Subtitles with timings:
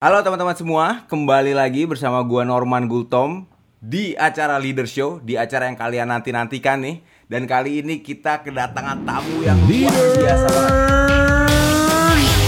[0.00, 3.44] Halo teman-teman semua, kembali lagi bersama gua Norman Gultom
[3.84, 7.04] di acara Leader Show, di acara yang kalian nanti-nantikan nih.
[7.28, 10.72] Dan kali ini kita kedatangan tamu yang luar biasa banget.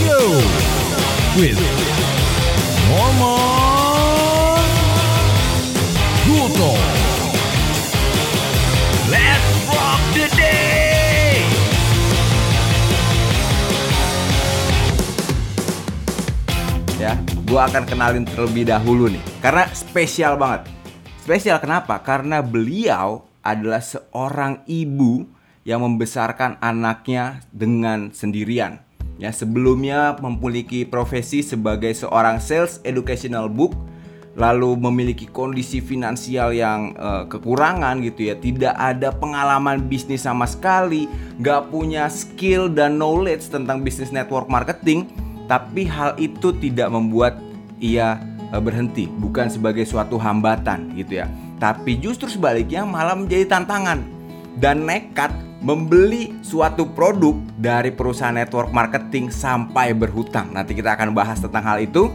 [0.01, 0.29] Show
[1.37, 1.61] with
[17.53, 20.73] Gua akan kenalin terlebih dahulu nih karena spesial banget.
[21.21, 22.01] Spesial kenapa?
[22.01, 25.29] Karena beliau adalah seorang ibu
[25.61, 28.81] yang membesarkan anaknya dengan sendirian.
[29.21, 33.77] Ya, sebelumnya memiliki profesi sebagai seorang sales educational book
[34.33, 41.05] lalu memiliki kondisi finansial yang eh, kekurangan gitu ya tidak ada pengalaman bisnis sama sekali
[41.37, 45.05] nggak punya skill dan knowledge tentang bisnis network marketing
[45.53, 47.37] tapi hal itu tidak membuat
[47.77, 48.17] ia
[48.49, 49.05] eh, berhenti.
[49.05, 51.29] Bukan sebagai suatu hambatan gitu ya.
[51.61, 54.01] Tapi justru sebaliknya malah menjadi tantangan
[54.57, 55.29] dan nekat
[55.61, 60.57] membeli suatu produk dari perusahaan network marketing sampai berhutang.
[60.57, 62.09] Nanti kita akan bahas tentang hal itu.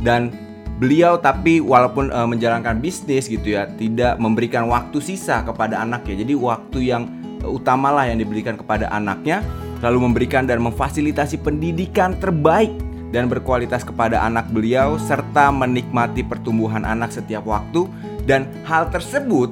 [0.00, 0.32] Dan
[0.80, 6.24] beliau tapi walaupun eh, menjalankan bisnis gitu ya tidak memberikan waktu sisa kepada anaknya.
[6.24, 7.04] Jadi waktu yang
[7.44, 9.44] utamalah yang diberikan kepada anaknya
[9.80, 12.72] lalu memberikan dan memfasilitasi pendidikan terbaik
[13.10, 17.88] dan berkualitas kepada anak beliau serta menikmati pertumbuhan anak setiap waktu
[18.24, 19.50] dan hal tersebut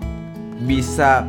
[0.63, 1.27] bisa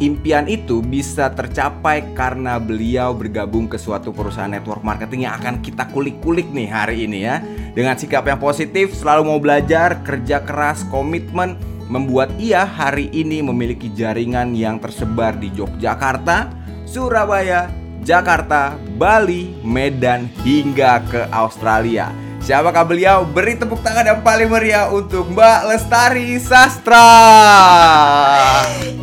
[0.00, 5.86] impian itu bisa tercapai karena beliau bergabung ke suatu perusahaan network marketing yang akan kita
[5.92, 7.44] kulik-kulik nih hari ini ya.
[7.76, 11.54] Dengan sikap yang positif, selalu mau belajar, kerja keras, komitmen
[11.86, 16.50] membuat ia hari ini memiliki jaringan yang tersebar di Yogyakarta,
[16.88, 22.08] Surabaya, Jakarta, Bali, Medan hingga ke Australia.
[22.40, 23.28] Siapakah beliau?
[23.28, 27.04] Beri tepuk tangan yang paling meriah untuk Mbak Lestari Sastra.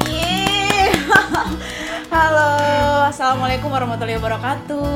[0.01, 0.89] Yeay.
[2.13, 2.49] Halo,
[3.05, 4.89] assalamualaikum warahmatullahi wabarakatuh.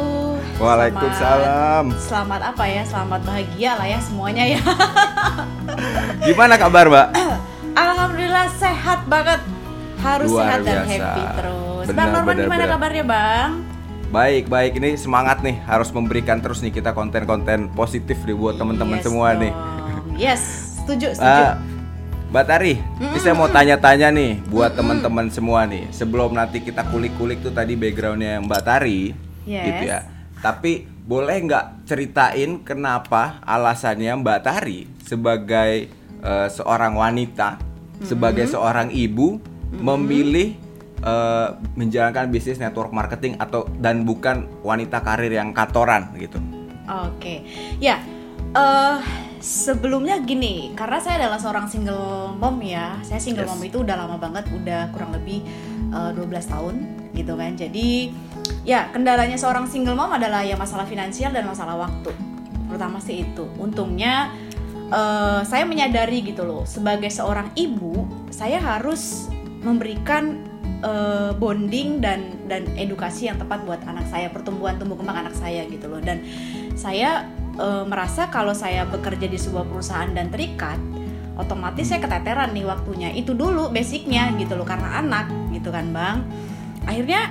[0.58, 1.94] Waalaikumsalam.
[1.94, 2.84] Selamat, selamat apa ya?
[2.84, 4.62] Selamat bahagia lah ya semuanya ya.
[6.28, 7.08] Gimana kabar, Mbak?
[7.86, 9.42] Alhamdulillah sehat banget.
[10.02, 10.90] Harus Luar sehat dan biasa.
[10.90, 11.86] happy terus.
[11.86, 12.74] Benar, bang Norman benar, gimana benar.
[12.74, 13.52] kabarnya Bang?
[14.12, 14.76] Baik, baik.
[14.76, 19.28] Ini semangat nih, harus memberikan terus nih kita konten-konten positif nih buat teman-teman Yes semua
[19.32, 19.52] nih.
[19.56, 20.20] dong.
[20.20, 20.42] Yes,
[20.84, 21.44] setuju, setuju.
[21.48, 21.56] Ah,
[22.28, 25.88] Mbak Tari, ini saya mau tanya-tanya nih buat teman-teman semua nih.
[25.96, 29.16] Sebelum nanti kita kulik-kulik tuh tadi backgroundnya Mbak Tari,
[29.48, 29.64] Yes.
[29.64, 30.00] gitu ya.
[30.44, 35.88] Tapi boleh nggak ceritain kenapa alasannya Mbak Tari sebagai
[36.20, 37.64] eh, seorang wanita,
[38.04, 39.40] sebagai seorang ibu
[39.72, 40.60] memilih
[41.02, 46.38] eh, menjalankan bisnis network marketing atau dan bukan wanita karir yang kantoran gitu.
[46.88, 47.46] Oke,
[47.78, 48.02] ya.
[48.52, 49.00] eh
[49.42, 53.00] sebelumnya gini, karena saya adalah seorang single mom ya.
[53.02, 53.52] Saya single Yes.
[53.56, 55.42] mom itu udah lama banget, udah kurang lebih
[55.90, 56.76] eh, 12 tahun
[57.16, 57.56] gitu kan.
[57.58, 58.12] Jadi
[58.68, 62.12] ya kendalanya seorang single mom adalah ya masalah finansial dan masalah waktu.
[62.70, 63.48] Terutama sih itu.
[63.56, 64.30] Untungnya
[64.92, 69.32] eh, saya menyadari gitu loh, sebagai seorang ibu, saya harus
[69.64, 70.51] memberikan
[70.82, 75.66] eh, bonding dan dan edukasi yang tepat buat anak saya, pertumbuhan tumbuh kembang anak saya
[75.70, 76.02] gitu loh.
[76.02, 76.26] Dan
[76.76, 80.78] saya eh, merasa kalau saya bekerja di sebuah perusahaan dan terikat,
[81.38, 83.10] otomatis saya keteteran nih waktunya.
[83.14, 86.18] Itu dulu basicnya gitu loh karena anak gitu kan bang.
[86.86, 87.30] Akhirnya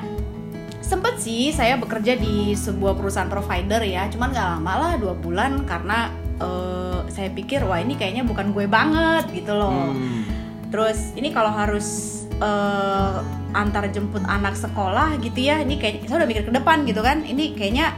[0.80, 5.62] sempet sih saya bekerja di sebuah perusahaan provider ya, cuman nggak lama lah dua bulan
[5.66, 9.90] karena eh, saya pikir wah ini kayaknya bukan gue banget gitu loh.
[9.90, 10.22] Hmm.
[10.70, 13.16] Terus ini kalau harus eh,
[13.52, 17.22] antar jemput anak sekolah gitu ya, ini kayak saya udah mikir ke depan gitu kan.
[17.22, 17.94] Ini kayaknya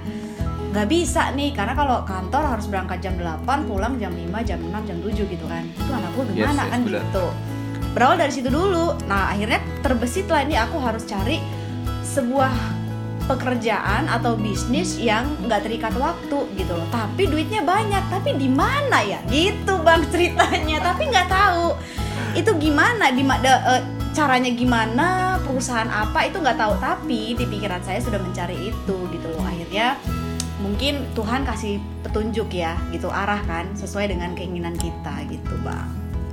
[0.72, 4.88] nggak bisa nih karena kalau kantor harus berangkat jam 8, pulang jam 5, jam 6,
[4.88, 5.64] jam 7 gitu kan.
[5.68, 6.94] Itu anak gue Yes, gimana yes, kan benar.
[7.04, 7.24] gitu.
[7.92, 8.96] Berawal dari situ dulu.
[9.04, 11.36] Nah, akhirnya terbesit lah ini aku harus cari
[12.02, 12.80] sebuah
[13.22, 18.98] pekerjaan atau bisnis yang nggak terikat waktu gitu loh tapi duitnya banyak tapi di mana
[18.98, 21.78] ya gitu bang ceritanya tapi nggak tahu
[22.34, 23.22] itu gimana di
[24.12, 26.74] caranya gimana perusahaan apa itu nggak tahu.
[26.78, 29.44] Tapi di pikiran saya sudah mencari itu gitu loh.
[29.44, 29.96] Akhirnya
[30.60, 35.88] mungkin Tuhan kasih petunjuk ya gitu arah kan sesuai dengan keinginan kita gitu bang.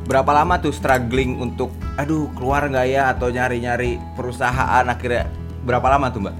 [0.06, 3.10] Berapa lama tuh struggling untuk aduh keluar nggak ya?
[3.16, 5.32] Atau nyari-nyari perusahaan akhirnya
[5.64, 6.36] berapa lama tuh mbak?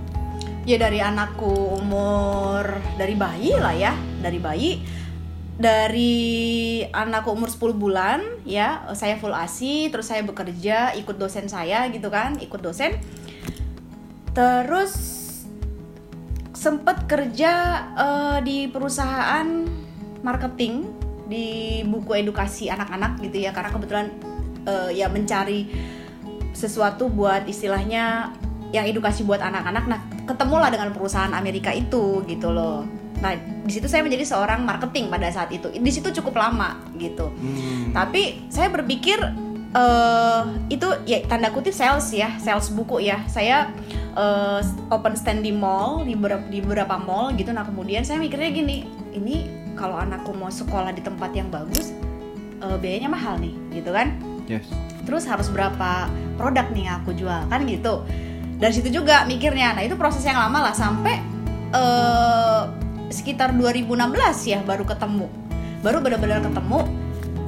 [0.70, 4.78] ya dari anakku umur dari bayi lah ya dari bayi
[5.60, 11.92] dari anakku umur 10 bulan ya saya full asi terus saya bekerja ikut dosen saya
[11.92, 12.96] gitu kan ikut dosen.
[14.32, 14.96] Terus
[16.56, 17.52] sempet kerja
[17.92, 19.68] eh, di perusahaan
[20.24, 20.88] marketing
[21.28, 24.08] di buku edukasi anak-anak gitu ya karena kebetulan
[24.64, 25.68] eh, ya mencari
[26.56, 28.32] sesuatu buat istilahnya
[28.72, 29.86] yang edukasi buat anak-anak.
[29.92, 35.12] Nah ketemulah dengan perusahaan Amerika itu gitu loh nah di situ saya menjadi seorang marketing
[35.12, 35.68] pada saat itu.
[35.70, 37.30] Di situ cukup lama gitu.
[37.30, 37.92] Hmm.
[37.92, 39.20] tapi saya berpikir
[39.70, 40.44] eh
[40.74, 43.22] itu ya tanda kutip sales ya sales buku ya.
[43.30, 43.70] Saya
[44.18, 47.54] eh, open stand di mall di beberapa, di beberapa mall gitu.
[47.54, 49.46] Nah kemudian saya mikirnya gini ini
[49.78, 51.94] kalau anakku mau sekolah di tempat yang bagus
[52.64, 54.18] eh, biayanya mahal nih gitu kan.
[54.50, 54.66] Yes.
[55.06, 58.02] terus harus berapa produk nih yang aku jual kan gitu.
[58.58, 59.78] Dari situ juga mikirnya.
[59.78, 61.22] Nah itu proses yang lama lah sampai
[61.70, 62.62] eh
[63.10, 63.90] sekitar 2016
[64.46, 65.28] ya baru ketemu
[65.82, 66.80] baru benar-benar ketemu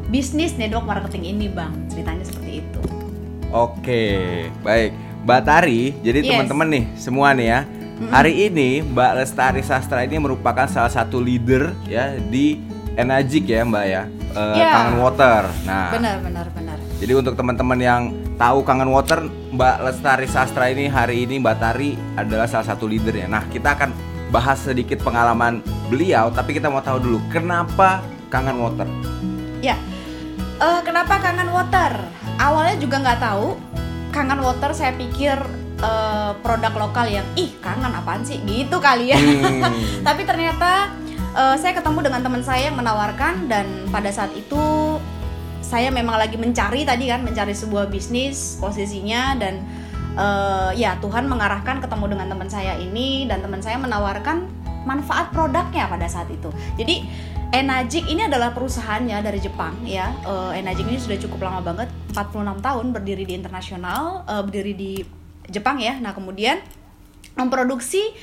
[0.10, 2.82] bisnis network marketing ini bang ceritanya seperti itu
[3.52, 4.96] Oke, baik.
[5.28, 6.28] Mbak Tari, jadi Yes.
[6.32, 7.60] teman-teman nih semua nih ya.
[8.08, 12.64] Hari ini Mbak Lestari Sastra ini merupakan salah satu leader ya di
[12.96, 14.08] Enagic ya Mbak ya.
[14.08, 14.72] Eh, Iya.
[14.72, 15.52] Kangen Water.
[15.68, 16.62] Nah, benar benar benar
[17.02, 21.98] jadi untuk teman-teman yang tahu Kangen Water, Mbak Lestari Sastra ini hari ini Mbak Tari
[22.14, 23.26] adalah salah satu leadernya.
[23.26, 23.90] Nah, kita akan
[24.32, 25.60] bahas sedikit pengalaman
[25.92, 28.00] beliau, tapi kita mau tahu dulu kenapa
[28.32, 28.88] Kangen Water.
[29.60, 29.76] ya
[30.62, 31.98] Eh, kenapa kangen water
[32.38, 33.58] awalnya juga nggak tahu
[34.14, 35.34] kangen water saya pikir
[35.82, 39.74] eh, produk lokal yang ih kangen apaan sih gitu kali ya Hmm.
[40.08, 40.94] Tapi ternyata
[41.34, 44.62] eh, saya ketemu dengan teman saya yang menawarkan dan pada saat itu
[45.66, 49.66] saya memang lagi mencari tadi kan mencari sebuah bisnis posisinya dan
[50.16, 54.50] eh, ya Tuhan mengarahkan ketemu dengan teman saya ini dan teman saya menawarkan
[54.84, 56.50] manfaat produknya pada saat itu.
[56.78, 57.06] Jadi
[57.52, 60.16] Enagic ini adalah perusahaannya dari Jepang ya.
[60.24, 64.92] Eh, Enagic ini sudah cukup lama banget, 46 tahun berdiri di internasional, eh, berdiri di
[65.52, 66.00] Jepang ya.
[66.00, 66.64] Nah, kemudian
[67.36, 68.16] memproduksi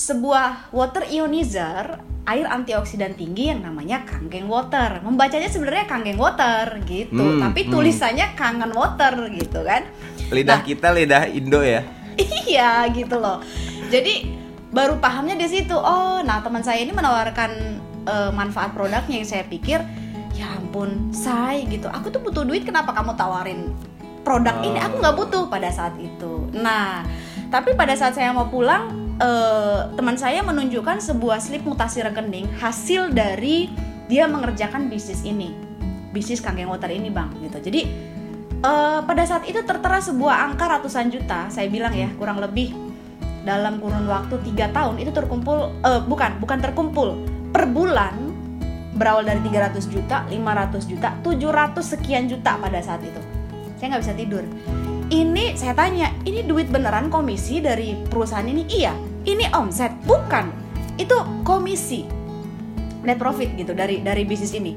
[0.00, 5.04] sebuah water ionizer air antioksidan tinggi yang namanya Kangen Water.
[5.04, 7.70] Membacanya sebenarnya Kangen Water gitu, Hmm, tapi hmm.
[7.74, 9.84] tulisannya Kangen Water gitu kan.
[10.30, 11.82] Lidah Nah, kita lidah Indo ya.
[12.48, 13.42] iya gitu loh.
[13.90, 14.30] Jadi
[14.70, 15.74] baru pahamnya di situ.
[15.74, 17.50] Oh, nah teman saya ini menawarkan
[18.06, 19.82] eh, manfaat produknya yang saya pikir
[20.36, 21.90] ya ampun, say gitu.
[21.90, 23.74] Aku tuh butuh duit kenapa kamu tawarin
[24.22, 24.78] produk ini?
[24.78, 26.46] Aku nggak butuh pada saat itu.
[26.54, 27.02] Nah,
[27.50, 33.12] tapi pada saat saya mau pulang eh, teman saya menunjukkan sebuah slip mutasi rekening hasil
[33.12, 33.68] dari
[34.08, 35.52] dia mengerjakan bisnis ini.
[36.10, 37.62] Bisnis Kangen Water ini, Bang, gitu.
[37.62, 37.86] Jadi
[38.60, 42.76] Eh, pada saat itu tertera sebuah angka ratusan juta saya bilang ya kurang lebih
[43.40, 47.16] dalam kurun waktu tiga tahun itu terkumpul eh, bukan bukan terkumpul.
[47.50, 48.30] Per bulan
[49.00, 53.16] berawal dari 300 juta 500 juta 700 sekian juta pada saat itu.
[53.80, 54.44] Saya nggak bisa tidur.
[55.08, 58.68] Ini saya tanya ini duit beneran komisi dari perusahaan ini?
[58.68, 58.92] Iya
[59.34, 60.50] ini omset bukan.
[60.98, 61.16] Itu
[61.46, 62.04] komisi.
[63.00, 64.76] Net profit gitu dari dari bisnis ini.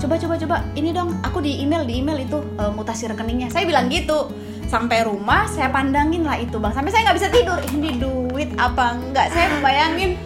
[0.00, 0.56] Coba coba coba.
[0.72, 3.52] Ini dong aku di email di email itu eh, mutasi rekeningnya.
[3.52, 4.32] Saya bilang gitu.
[4.64, 6.72] Sampai rumah saya pandangin lah itu bang.
[6.72, 7.58] Sampai saya nggak bisa tidur.
[7.68, 9.28] Ini duit apa enggak?
[9.30, 10.16] Saya bayangin.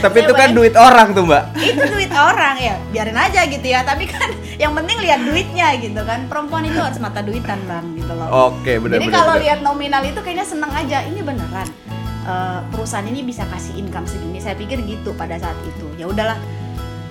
[0.00, 1.52] Tapi Saya itu kan duit orang tuh mbak.
[1.60, 2.74] itu duit orang ya.
[2.90, 3.86] Biarin aja gitu ya.
[3.86, 6.26] Tapi kan yang penting lihat duitnya gitu kan.
[6.26, 8.50] Perempuan itu harus mata duitan bang gitu loh.
[8.50, 11.06] Oke benar jadi kalau lihat nominal itu kayaknya seneng aja.
[11.06, 11.95] Ini beneran
[12.26, 14.42] eh, perusahaan ini bisa kasih income segini.
[14.42, 15.86] Saya pikir gitu pada saat itu.
[15.94, 16.36] Ya udahlah.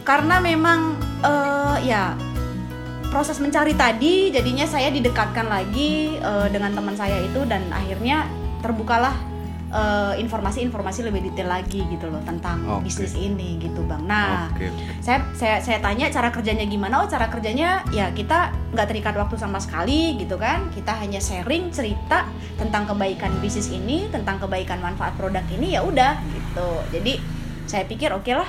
[0.04, 2.14] Karena memang eh, ya
[3.10, 8.28] proses mencari tadi jadinya saya didekatkan lagi eh, dengan teman saya itu dan akhirnya
[8.60, 9.16] terbukalah
[9.76, 12.88] eh, informasi-informasi lebih detail lagi gitu loh tentang Oke.
[12.88, 14.08] bisnis ini gitu bang.
[14.08, 14.72] Nah Oke.
[15.04, 17.04] saya saya saya tanya cara kerjanya gimana?
[17.04, 20.72] Oh cara kerjanya ya kita nggak terikat waktu sama sekali gitu kan.
[20.72, 22.24] Kita hanya sharing cerita
[22.56, 26.70] tentang kebaikan bisnis ini tentang kebaikan manfaat produk ini ya udah gitu.
[26.96, 27.20] Jadi
[27.68, 28.48] saya pikir oke lah.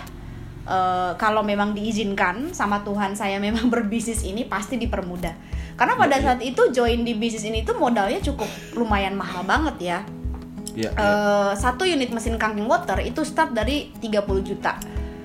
[0.67, 5.35] Eh, kalau memang diizinkan sama Tuhan saya memang berbisnis ini pasti dipermudah.
[5.77, 9.99] Karena pada saat itu join di bisnis ini tuh modalnya cukup lumayan mahal banget ya
[10.77, 10.93] Iya.
[10.93, 11.01] iya.
[11.01, 14.77] Eh, satu unit mesin kanking water itu start dari 30 juta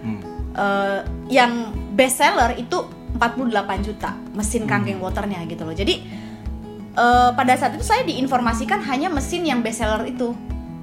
[0.02, 0.18] Hmm.
[0.56, 2.82] eh, yang best seller itu
[3.14, 5.76] 48 juta mesin kanking waternya gitu loh.
[5.76, 6.02] Jadi
[6.92, 10.34] eh, pada saat itu saya diinformasikan hanya mesin yang best seller itu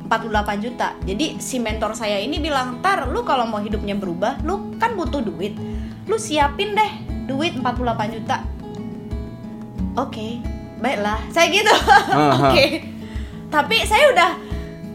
[0.07, 0.97] 48 juta.
[1.05, 5.21] Jadi si mentor saya ini bilang, "Tar, lu kalau mau hidupnya berubah, lu kan butuh
[5.21, 5.53] duit.
[6.09, 6.93] Lu siapin deh
[7.29, 8.41] duit 48 juta."
[9.99, 10.41] Oke,
[10.79, 11.19] baiklah.
[11.29, 11.75] Saya gitu.
[12.41, 12.89] Oke.
[13.53, 14.31] Tapi saya udah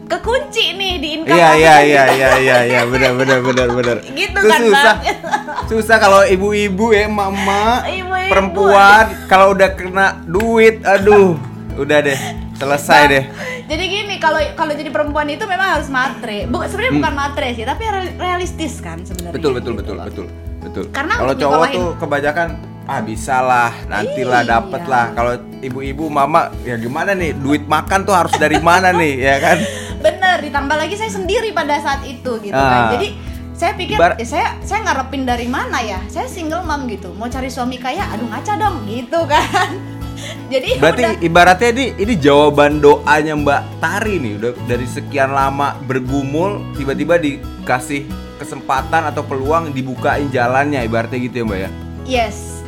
[0.04, 1.82] kekunci nih di income Iya iya kan.
[1.82, 3.96] iya iya iya iya benar benar benar benar.
[4.12, 4.94] Gitu Itu kan, susah.
[4.94, 4.98] Bang.
[5.70, 8.28] Susah kalau ibu-ibu ya mama Ibu-ibu.
[8.28, 11.40] perempuan kalau udah kena duit aduh
[11.74, 12.18] udah deh
[12.54, 13.24] selesai Bang, deh.
[13.64, 16.44] Jadi gini, kalau kalau jadi perempuan itu memang harus matre.
[16.44, 19.32] Bu, sebenarnya bukan matre sih, tapi real- realistis kan sebenarnya.
[19.32, 19.40] Hmm.
[19.40, 20.04] Betul betul gitu betul loh.
[20.04, 20.26] betul.
[20.60, 20.84] betul.
[20.92, 22.48] Karena kalau cowok tuh kebanyakan
[22.84, 24.50] ah bisa lah, nantilah Iya.
[24.50, 25.06] dapet lah.
[25.10, 27.32] Kalau ibu-ibu, mama ya gimana nih?
[27.34, 29.58] Duit makan tuh harus dari mana nih, ya kan?
[30.04, 32.68] Bener, ditambah lagi saya sendiri pada saat itu gitu Ah.
[32.68, 32.82] kan.
[32.92, 33.08] Jadi
[33.50, 35.96] saya pikir Ibar- ya saya saya ngarepin dari mana ya?
[36.06, 37.10] Saya single mom gitu.
[37.12, 39.72] Mau cari suami kaya, aduh ngaca dong gitu kan.
[40.52, 41.14] Jadi ya Berarti udah.
[41.22, 48.06] ibaratnya ini ini jawaban doanya Mbak Tari nih udah dari sekian lama bergumul tiba-tiba dikasih
[48.36, 51.70] kesempatan atau peluang dibukain jalannya ibaratnya gitu ya Mbak ya.
[52.04, 52.62] yes.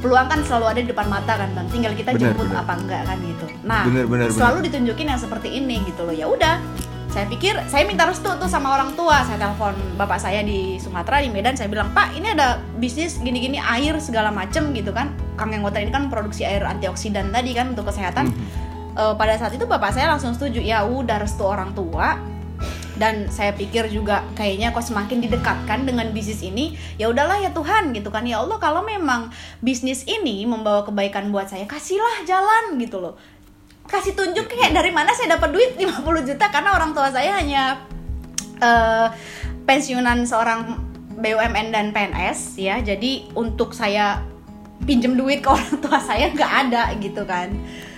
[0.00, 1.66] Peluang kan selalu ada di depan mata kan bang.
[1.68, 2.60] Tinggal kita Bener, jemput bener.
[2.64, 3.46] apa enggak kan gitu.
[3.68, 6.14] Nah, Bener, bener, selalu ditunjukin yang seperti ini gitu loh.
[6.16, 6.56] Ya udah.
[7.10, 9.26] Saya pikir saya minta restu tuh sama orang tua.
[9.26, 11.58] Saya telepon bapak saya di Sumatera di Medan.
[11.58, 15.10] Saya bilang Pak ini ada bisnis gini-gini air segala macem gitu kan.
[15.34, 18.30] Kang yang ini kan produksi air antioksidan tadi kan untuk kesehatan.
[18.94, 20.62] Eh, pada saat itu bapak saya langsung setuju.
[20.62, 22.29] Ya udah restu orang tua
[23.00, 27.96] dan saya pikir juga kayaknya kok semakin didekatkan dengan bisnis ini ya udahlah ya Tuhan
[27.96, 29.32] gitu kan ya Allah kalau memang
[29.64, 33.16] bisnis ini membawa kebaikan buat saya kasihlah jalan gitu loh
[33.88, 37.80] kasih tunjuk kayak dari mana saya dapat duit 50 juta karena orang tua saya hanya
[38.60, 39.08] eh,
[39.64, 40.76] pensiunan seorang
[41.16, 44.20] BUMN dan PNS ya jadi untuk saya
[44.84, 47.48] pinjem duit ke orang tua saya nggak ada gitu kan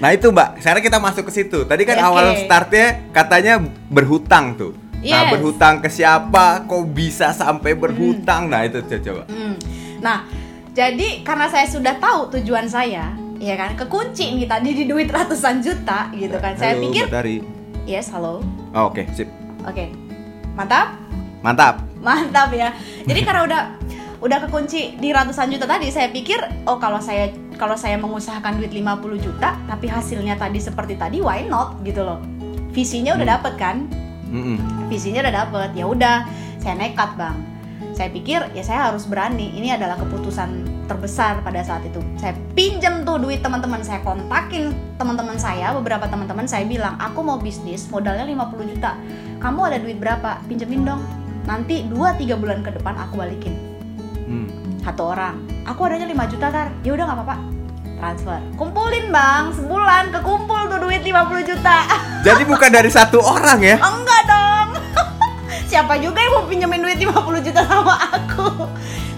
[0.02, 1.62] Nah itu Mbak, sekarang kita masuk ke situ.
[1.62, 2.06] Tadi kan Oke.
[2.10, 4.81] awal startnya katanya berhutang tuh.
[5.02, 5.30] Nah Yes.
[5.32, 6.62] berhutang ke siapa?
[6.62, 8.46] Kok bisa sampai berhutang?
[8.46, 9.26] Nah itu coba.
[9.26, 9.58] Hmm.
[9.98, 10.26] Nah,
[10.70, 15.58] jadi karena saya sudah tahu tujuan saya, ya kan, kekunci nih tadi di duit ratusan
[15.58, 16.54] juta gitu kan.
[16.54, 17.36] Saya Halo, pikir, Mbak Tari.
[17.82, 18.42] yes, halo,
[18.72, 19.26] Oh, Oke, sip.
[19.62, 19.90] oke,
[20.54, 20.96] mantap,
[21.40, 21.82] Mantap.
[21.98, 22.70] mantap ya.
[23.08, 23.60] Jadi karena udah
[24.18, 28.70] udah kekunci di ratusan juta tadi, saya pikir, oh kalau saya kalau saya mengusahakan duit
[28.70, 32.18] 50 juta, tapi hasilnya tadi seperti tadi, why not gitu loh.
[32.70, 33.34] Visinya udah Hmm.
[33.38, 33.76] dapet kan?
[34.32, 34.56] Mm-mm.
[34.88, 35.70] visinya udah dapet.
[35.76, 36.16] Ya udah
[36.58, 37.36] saya nekat bang.
[37.92, 39.52] Saya pikir ya saya harus berani.
[39.52, 42.00] Ini adalah keputusan terbesar pada saat itu.
[42.16, 43.84] Saya pinjam tuh duit teman-teman.
[43.84, 45.76] Saya kontakin teman-teman saya.
[45.76, 48.96] Beberapa teman-teman saya bilang aku mau bisnis modalnya 50 juta.
[49.38, 50.40] Kamu ada duit berapa?
[50.48, 51.04] Pinjemin dong.
[51.44, 53.54] Nanti 2-3 bulan ke depan aku balikin.
[54.22, 54.48] Hmm.
[54.80, 55.36] satu orang
[55.68, 56.72] aku adanya 5 juta tar.
[56.80, 57.51] Ya udah nggak apa-apa
[58.02, 61.86] transfer kumpulin bang sebulan kekumpul tuh duit 50 juta
[62.26, 63.76] Jadi bukan dari satu orang ya?
[63.82, 64.68] Enggak dong.
[65.70, 68.46] Siapa juga yang mau pinjemin duit 50 juta sama aku?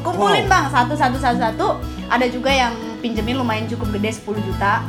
[0.01, 0.53] Kumpulin Wow.
[0.53, 1.69] bang, satu satu satu satu.
[2.09, 2.73] Ada juga yang
[3.05, 4.81] pinjemin lumayan cukup gede 10 juta.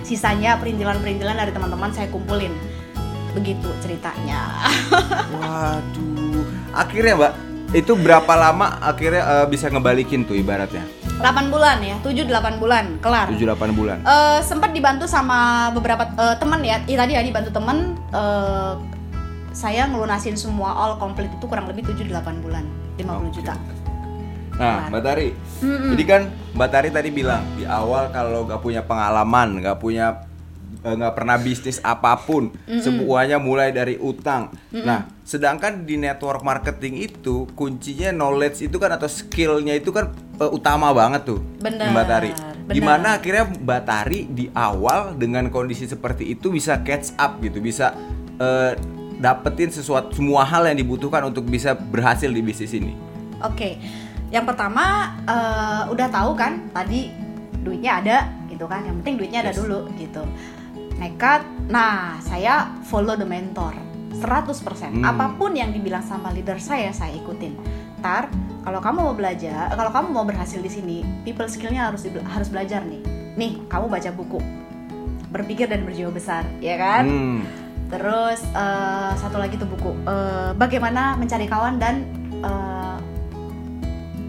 [0.00, 2.56] Sisanya perintilan-perintilan dari teman-teman saya kumpulin.
[3.36, 4.40] Begitu ceritanya.
[5.36, 6.48] Waduh.
[6.72, 7.32] Akhirnya Mbak,
[7.76, 10.88] itu berapa lama akhirnya eh, bisa ngebalikin tuh ibaratnya?
[11.20, 13.30] 8 bulan ya, 7 8 bulan kelar.
[13.30, 13.98] 7-8 bulan.
[14.02, 16.82] Eh, sempat dibantu sama beberapa eh, teman ya.
[16.90, 18.72] Ih, tadi ya dibantu teman eh,
[19.54, 22.66] saya ngelunasin semua all complete itu kurang lebih 7 8 bulan.
[22.98, 23.30] 50 Oke.
[23.30, 23.54] juta.
[24.54, 24.86] Nah.
[24.86, 25.28] Mbak Tari.
[25.62, 25.90] Mm-mm.
[25.94, 26.22] Jadi kan
[26.54, 30.22] Mbak Tari tadi bilang di awal kalau nggak punya pengalaman, nggak punya
[30.84, 34.52] nggak pernah bisnis apa pun, semuanya mulai dari utang.
[34.68, 40.50] Nah, sedangkan di network marketing itu kuncinya knowledge itu kan atau skillnya itu kan eh,
[40.52, 42.30] utama banget tuh, Bener, Mbak Tari.
[42.36, 42.74] bener.
[42.76, 47.96] Gimana akhirnya Mbak Tari di awal dengan kondisi seperti itu bisa catch up gitu, bisa
[48.36, 48.76] eh,
[49.16, 52.92] dapetin sesuatu semua hal yang dibutuhkan untuk bisa berhasil di bisnis ini.
[53.40, 53.80] Oke,
[54.28, 57.08] yang pertama eh, udah tahu kan tadi
[57.64, 59.58] duitnya ada gitu kan, yang penting duitnya ada Yes.
[59.58, 60.20] dulu gitu.
[60.94, 63.74] Nekat, nah saya follow the mentor
[64.14, 65.02] 100% Hmm.
[65.02, 67.58] apa pun yang dibilang sama leader saya saya ikutin.
[67.98, 68.30] Tar,
[68.62, 72.80] kalau kamu mau belajar, kalau kamu mau berhasil di sini, people skillnya harus harus belajar
[72.80, 73.02] nih.
[73.34, 74.38] Nih, kamu baca buku,
[75.28, 77.04] berpikir dan berjiwa besar, ya kan?
[77.04, 77.40] Hmm.
[77.90, 82.06] Terus eh, satu lagi tuh buku eh, bagaimana mencari kawan dan
[82.38, 82.96] eh,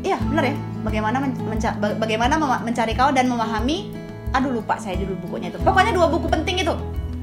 [0.04, 3.90] iya bener ya bagaimana men- menca- ba- bagaimana mencari kawan dan memahami
[4.36, 5.60] aduh lupa saya judul bukunya itu.
[5.64, 6.76] Pokoknya dua buku penting itu.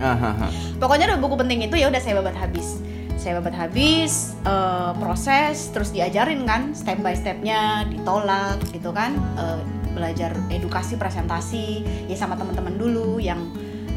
[0.03, 0.51] Ahaha.
[0.83, 2.83] pokoknya dua buku penting itu ya udah saya babat habis.
[3.21, 9.15] Saya babat habis eh, proses terus diajarin kan step by stepnya ditolak gitu kan.
[9.39, 9.61] Eh,
[9.93, 13.39] belajar edukasi presentasi ya sama teman-teman dulu yang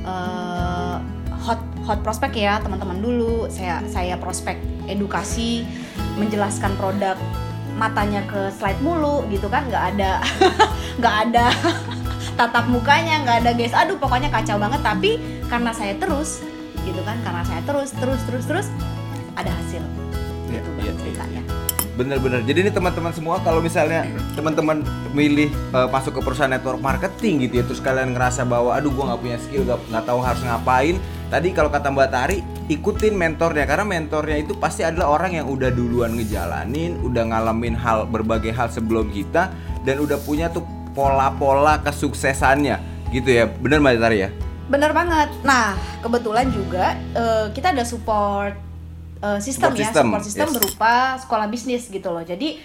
[0.05, 0.97] eh,
[1.41, 3.49] hot hot prospek ya teman-teman dulu.
[3.49, 5.65] Saya saya prospek edukasi
[6.21, 7.17] menjelaskan produk
[7.81, 9.65] matanya ke slide mulu gitu kan.
[9.65, 10.11] Nggak ada
[11.01, 11.45] nggak ada
[12.35, 16.43] tatap mukanya nggak ada guys aduh pokoknya kacau banget tapi karena saya terus
[16.83, 18.67] gitu kan karena saya terus terus terus terus
[19.35, 19.83] ada hasil
[20.45, 20.93] Iya, gitu iya.
[20.93, 21.43] ceritanya
[21.95, 22.43] Bener-bener.
[22.43, 24.03] Jadi ini teman-teman semua kalau misalnya
[24.35, 24.83] teman-teman
[25.15, 29.15] milih eh, masuk ke perusahaan network marketing gitu ya, terus kalian ngerasa bahwa aduh gua
[29.15, 30.99] nggak punya skill, nggak nggak tahu harus ngapain.
[31.31, 32.37] Tadi kalau kata Mbak Tari,
[32.67, 38.03] ikutin mentornya karena mentornya itu pasti adalah orang yang udah duluan ngejalanin, udah ngalamin hal
[38.11, 39.55] berbagai hal sebelum kita
[39.87, 42.79] dan udah punya tuh pola-pola kesuksesannya
[43.11, 43.45] gitu ya.
[43.45, 44.29] Bener Mbak Tari ya?
[44.65, 45.29] Bener banget.
[45.45, 48.55] Nah, kebetulan juga eh, kita ada support
[49.21, 50.55] eh, sistem Support ya, system, support sistem yes.
[50.57, 52.23] berupa sekolah bisnis gitu loh.
[52.23, 52.57] Jadi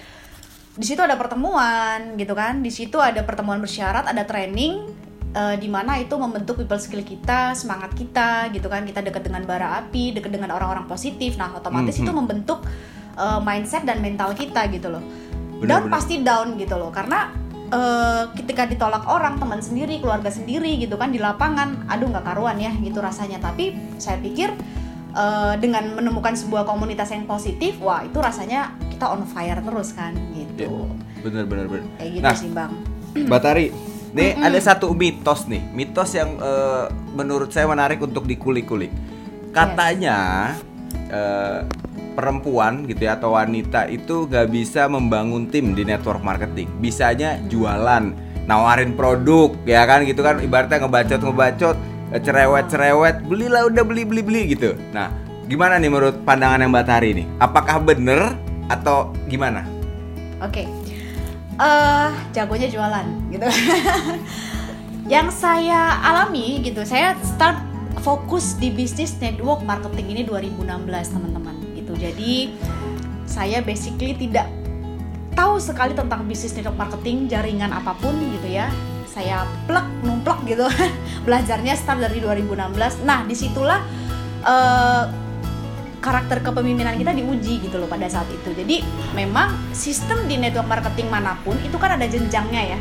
[0.71, 2.63] di situ ada pertemuan gitu kan.
[2.65, 4.89] Di situ ada pertemuan bersyarat, ada training
[5.31, 8.87] eh, di mana itu membentuk people skill kita, semangat kita gitu kan.
[8.89, 11.37] Kita dekat dengan bara api, dekat dengan orang-orang positif.
[11.37, 12.03] Nah, otomatis Mhm.
[12.07, 12.61] itu membentuk
[13.21, 15.05] eh, mindset dan mental kita gitu loh.
[15.61, 15.93] Bener, down bener.
[15.93, 17.29] pasti down gitu loh karena
[17.71, 22.59] eh, ketika ditolak orang teman sendiri keluarga sendiri gitu kan di lapangan aduh nggak karuan
[22.59, 23.39] ya gitu rasanya.
[23.39, 24.51] Tapi saya pikir
[25.15, 30.13] eh, dengan menemukan sebuah komunitas yang positif wah itu rasanya kita on fire terus kan
[30.35, 30.91] gitu.
[31.25, 31.87] Bener bener bener.
[31.97, 32.73] kayak gitu Nah, sih bang.
[33.29, 33.67] Mbak Tari,
[34.15, 38.93] nih ada satu mitos nih, mitos yang eh, menurut saya menarik untuk dikulik-kulik.
[39.51, 40.19] Katanya
[41.11, 41.67] eh,
[42.21, 48.13] perempuan gitu ya atau wanita itu gak bisa membangun tim di network marketing, bisanya jualan,
[48.45, 51.77] nawarin produk, ya kan gitu kan, ibaratnya ngebacot ngebacot,
[52.21, 54.77] cerewet cerewet, belilah udah beli beli beli gitu.
[54.93, 55.09] Nah,
[55.49, 57.27] gimana nih menurut pandangan Mbak Tari nih?
[57.41, 58.37] Apakah bener
[58.69, 59.65] atau gimana?
[60.45, 60.69] Oke,
[61.57, 63.49] eh jagonya jualan gitu.
[65.13, 67.59] Yang saya alami gitu, saya start
[68.05, 71.60] fokus di bisnis network marketing ini 2016 teman-teman
[71.91, 72.07] gitu.
[72.07, 72.55] Jadi
[73.27, 74.47] saya basically tidak
[75.35, 78.71] tahu sekali tentang bisnis network marketing jaringan apa pun gitu ya.
[79.11, 80.67] Saya plek numplek gitu.
[81.27, 83.03] Belajarnya start dari 2016.
[83.03, 83.83] Nah di situlah
[84.47, 85.05] eh,
[86.01, 88.55] karakter kepemimpinan kita diuji gitu loh pada saat itu.
[88.55, 88.83] Jadi
[89.13, 92.79] memang sistem di network marketing mana pun itu kan ada jenjangnya ya,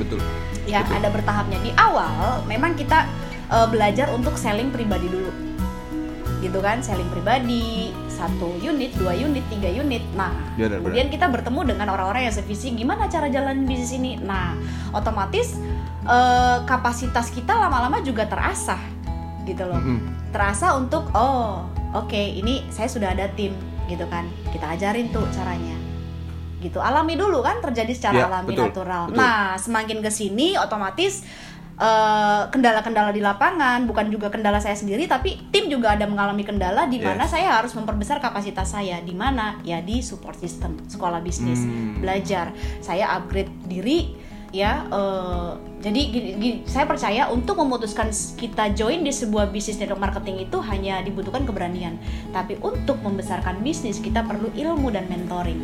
[0.00, 0.18] Betul.
[0.66, 0.96] ya Betul.
[0.98, 1.58] ada bertahapnya.
[1.62, 3.06] Di awal memang kita
[3.52, 5.45] eh, belajar untuk selling pribadi dulu,
[6.46, 10.06] gitu kan, selling pribadi satu unit, dua unit, tiga unit.
[10.14, 12.70] Nah, Benar, kemudian kita bertemu dengan orang-orang yang sevisi.
[12.72, 14.14] Gimana cara jalan bisnis ini?
[14.22, 14.54] Nah,
[14.94, 15.58] otomatis
[16.06, 18.78] eh, kapasitas kita lama-lama juga terasah,
[19.46, 20.34] gitu loh Mm-mm.
[20.34, 21.62] terasa untuk oh
[21.94, 23.54] oke ini saya sudah ada tim
[23.86, 25.78] gitu kan kita ajarin tuh caranya
[26.58, 29.22] gitu alami dulu kan terjadi secara Ya, alami betul, natural betul.
[29.22, 31.22] nah semakin ke sini otomatis
[31.76, 36.88] eh, kendala-kendala di lapangan bukan juga kendala saya sendiri tapi tim juga ada mengalami kendala
[36.88, 37.32] di mana Yes.
[37.36, 39.00] saya harus memperbesar kapasitas saya.
[39.04, 39.60] Di mana?
[39.62, 41.60] Ya di support system sekolah bisnis.
[41.62, 42.00] Hmm.
[42.00, 42.52] belajar.
[42.80, 44.16] Saya upgrade diri
[44.54, 48.08] ya eh, jadi gini, gini, saya percaya untuk memutuskan
[48.40, 52.00] kita join di sebuah bisnis network marketing itu hanya dibutuhkan keberanian.
[52.32, 55.60] Tapi untuk membesarkan bisnis kita perlu ilmu dan mentoring.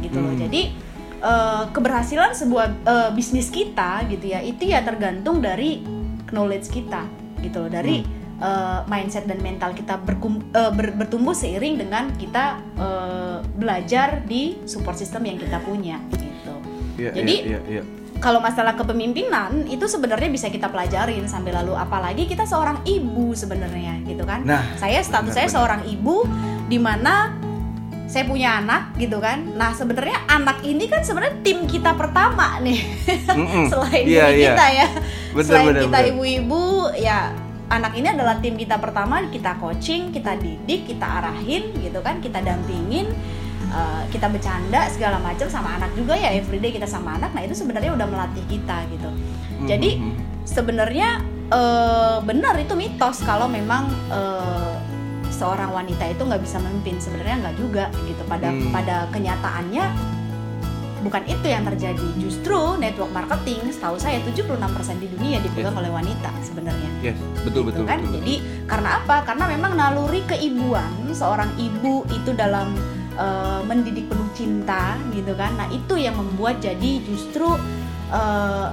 [0.00, 0.32] Gitu loh.
[0.32, 0.40] Hmm.
[0.48, 0.72] jadi
[1.20, 5.84] eh, keberhasilan sebuah eh, bisnis kita gitu ya itu ya tergantung dari
[6.28, 7.04] knowledge kita
[7.38, 8.00] gitu loh dari
[8.36, 14.58] eh, mindset dan mental kita berkum- eh, ber- bertumbuh seiring dengan kita eh, belajar di
[14.64, 16.52] support system yang kita punya gitu
[16.96, 17.82] Iya, Jadi, iya, iya, iya.
[18.16, 24.04] kalau masalah kepemimpinan itu sebenarnya bisa kita pelajarin sampai lalu apalagi kita seorang ibu sebenarnya
[24.04, 25.56] gitu kan Nah, saya status benar, saya benar.
[25.56, 26.28] seorang ibu
[26.68, 27.39] di mana
[28.10, 29.54] saya punya anak gitu kan.
[29.54, 32.82] Nah sebenarnya anak ini kan sebenarnya tim kita pertama nih.
[33.30, 33.64] Mm-mm.
[33.72, 34.50] selain Iya, diri iya.
[34.50, 34.86] kita ya.
[35.30, 36.62] Benar, selain benar, kita ibu-ibu
[36.98, 37.30] ya
[37.70, 39.22] anak ini adalah tim kita pertama.
[39.30, 42.18] Kita coaching kita didik kita arahin gitu kan.
[42.18, 43.14] Kita dampingin
[43.70, 46.34] eh, kita bercanda segala macam sama anak juga ya.
[46.34, 47.30] Everyday kita sama anak.
[47.30, 49.06] Nah itu sebenarnya udah melatih kita gitu.
[49.70, 50.12] Jadi Mhm.
[50.42, 54.74] sebenarnya eh, benar itu mitos kalau memang eh,
[55.30, 56.98] seorang wanita itu nggak bisa memimpin.
[56.98, 58.22] Sebenarnya nggak juga gitu.
[58.26, 58.70] Pada Hmm.
[58.74, 59.84] pada kenyataannya
[61.00, 62.08] bukan itu yang terjadi.
[62.20, 66.90] Justru network marketing setahu saya 76% di dunia dipegang oleh wanita sebenarnya.
[67.00, 67.98] Yes, betul gitu betul kan?
[68.04, 68.20] betul.
[68.20, 68.34] jadi
[68.68, 69.16] karena apa?
[69.24, 70.90] Karena memang naluri keibuan.
[71.16, 72.76] Seorang ibu itu dalam
[73.16, 75.56] eh, mendidik penuh cinta gitu kan?
[75.56, 77.48] Nah itu yang membuat jadi justru
[78.12, 78.68] eh,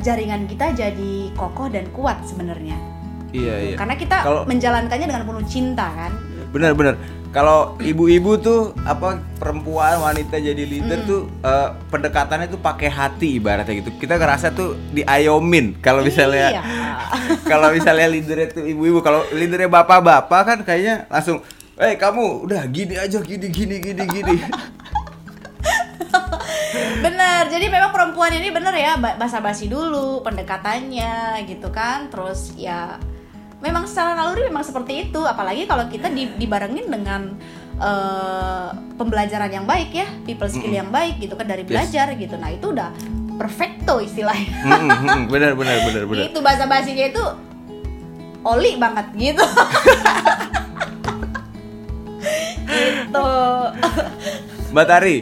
[0.00, 2.89] jaringan kita jadi kokoh dan kuat sebenarnya
[3.30, 3.76] Iya, iya.
[3.76, 6.12] karena kita Kalau- menjalankannya dengan penuh cinta kan
[6.50, 6.98] Benar benar.
[7.30, 11.06] Kalau ibu-ibu tuh apa perempuan wanita jadi leader Mm.
[11.06, 13.94] tuh eh, pendekatannya tuh pakai hati ibaratnya gitu.
[13.96, 16.62] Kita ngerasa tuh diayomin kalau misalnya iya.
[17.54, 21.38] kalau misalnya leadernya tuh ibu-ibu, kalau leadernya bapak-bapak kan kayaknya langsung
[21.78, 24.34] Eh kamu udah gini aja gini gini gini gini.
[27.00, 31.14] bener jadi memang perempuan ini bener ya ba- basa-basi dulu pendekatannya
[31.46, 32.98] gitu kan terus ya
[33.60, 37.36] memang secara naluri memang seperti itu apalagi kalau kita di- dibarengin dengan
[37.76, 40.80] eh, pembelajaran yang baik ya people skill Mm-mm.
[40.80, 41.70] yang baik gitu kan dari Yes.
[41.70, 42.88] belajar gitu nah itu udah
[43.36, 46.24] perfecto istilahnya Mm, mm, mm, benar benar benar benar.
[46.26, 47.24] itu bahasa basinya itu
[48.42, 49.44] oli banget gitu
[52.70, 53.30] gitu.
[54.70, 55.16] Mbak Tari,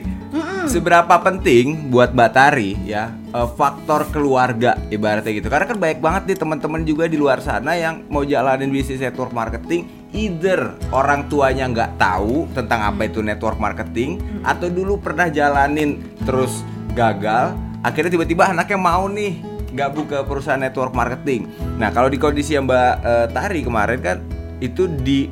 [0.67, 5.47] seberapa penting buat Mbak Tari ya eh, faktor keluarga ibaratnya gitu?
[5.47, 9.31] Karena kan banyak banget nih teman-teman juga di luar sana yang mau jalanin bisnis network
[9.31, 16.03] marketing, either orang tuanya nggak tahu tentang apa itu network marketing, atau dulu pernah jalanin
[16.27, 16.67] terus
[16.99, 17.55] gagal,
[17.87, 21.47] akhirnya tiba-tiba anaknya mau nih nggak buka perusahaan network marketing.
[21.77, 24.19] Nah kalau di kondisi yang Mbak eh, Tari kemarin kan
[24.59, 25.29] itu di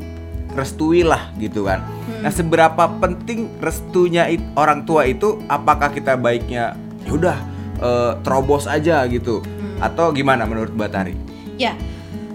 [0.55, 1.96] restui lah gitu kan.
[2.27, 5.39] Nah seberapa penting restunya it- orang tua itu?
[5.47, 6.75] Apakah kita baiknya
[7.07, 7.39] ya udah
[7.79, 9.47] eh, terobos aja gitu?
[9.79, 11.15] Atau gimana menurut Mbak Tari?
[11.55, 11.79] Ya,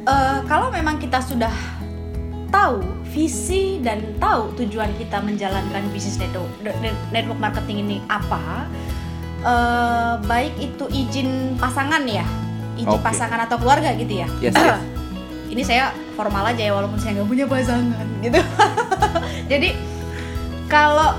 [0.08, 1.52] eh, kalau memang kita sudah
[2.48, 2.80] tahu
[3.12, 6.48] visi dan tahu tujuan kita menjalankan bisnis network,
[7.12, 8.72] network marketing ini apa,
[9.44, 12.24] eh, baik itu izin pasangan ya,
[12.80, 13.04] izin Oke.
[13.04, 14.28] pasangan atau keluarga gitu ya.
[14.40, 14.80] Yes, yes.
[15.52, 18.40] ini saya formal aja ya walaupun saya nggak punya pasangan gitu.
[19.52, 19.76] Jadi
[20.72, 21.12] kalau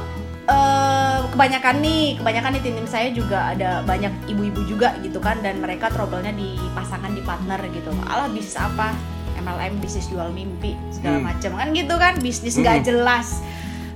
[0.49, 5.61] eh, kebanyakan nih, kebanyakan nih tim saya juga ada banyak ibu-ibu juga gitu kan dan
[5.61, 7.92] mereka trouble-nya di pasangan di partner gitu.
[8.09, 8.97] Alah bisnis apa?
[9.42, 11.27] MLM bisnis jual mimpi segala Hmm.
[11.35, 12.87] macam kan gitu kan bisnis nggak Hmm.
[12.87, 13.42] jelas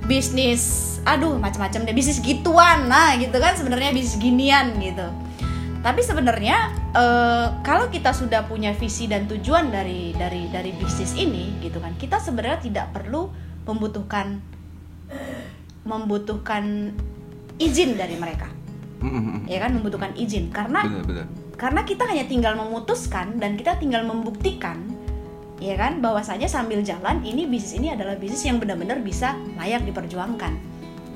[0.07, 0.62] bisnis
[1.07, 5.07] aduh macam-macam deh bisnis gituan nah gitu kan sebenarnya bisnis ginian gitu
[5.83, 11.62] tapi sebenarnya eh, kalau kita sudah punya visi dan tujuan dari dari dari bisnis ini
[11.62, 13.31] gitu kan kita sebenarnya tidak perlu
[13.66, 14.40] membutuhkan
[15.87, 16.94] membutuhkan
[17.59, 18.50] izin dari mereka
[19.02, 19.44] Mm-mm.
[19.46, 21.26] ya kan membutuhkan izin karena Bener bener.
[21.57, 24.83] karena kita hanya tinggal memutuskan dan kita tinggal membuktikan
[25.57, 30.52] ya kan bahwasanya sambil jalan ini bisnis ini adalah bisnis yang benar-benar bisa layak diperjuangkan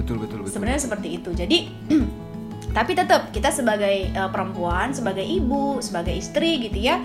[0.00, 0.52] Betul betul betul.
[0.56, 1.58] sebenarnya seperti itu jadi
[2.76, 7.00] tapi tetap kita sebagai eh, perempuan sebagai ibu sebagai istri gitu ya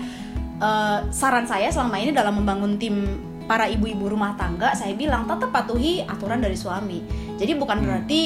[0.62, 3.04] eh, saran saya selama ini dalam membangun tim
[3.46, 7.00] para ibu-ibu rumah tangga saya bilang tetap patuhi aturan dari suami
[7.38, 7.86] jadi bukan Hmm.
[7.86, 8.20] berarti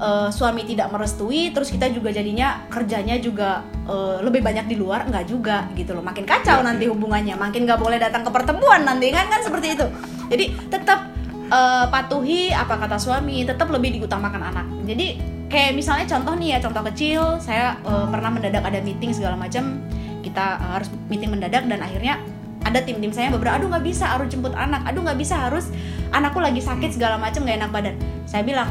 [0.00, 5.04] eh, suami tidak merestui terus kita juga jadinya kerjanya juga eh, lebih banyak di luar
[5.04, 6.92] enggak juga gitu loh makin kacau Iya, nanti iya.
[6.94, 9.86] hubungannya makin nggak boleh datang ke pertemuan nanti kan kan seperti itu
[10.30, 11.10] jadi tetap
[11.50, 15.18] eh, patuhi apa kata suami tetap lebih diutamakan anak jadi
[15.50, 19.82] kayak misalnya contoh nih ya contoh kecil saya eh, pernah mendadak ada meeting segala macam
[20.22, 22.20] kita harus meeting mendadak dan akhirnya
[22.60, 25.72] ada tim-tim saya beberapa aduh nggak bisa harus jemput anak aduh nggak bisa harus
[26.12, 27.94] anakku lagi sakit segala macam nggak enak badan.
[28.28, 28.68] Saya bilang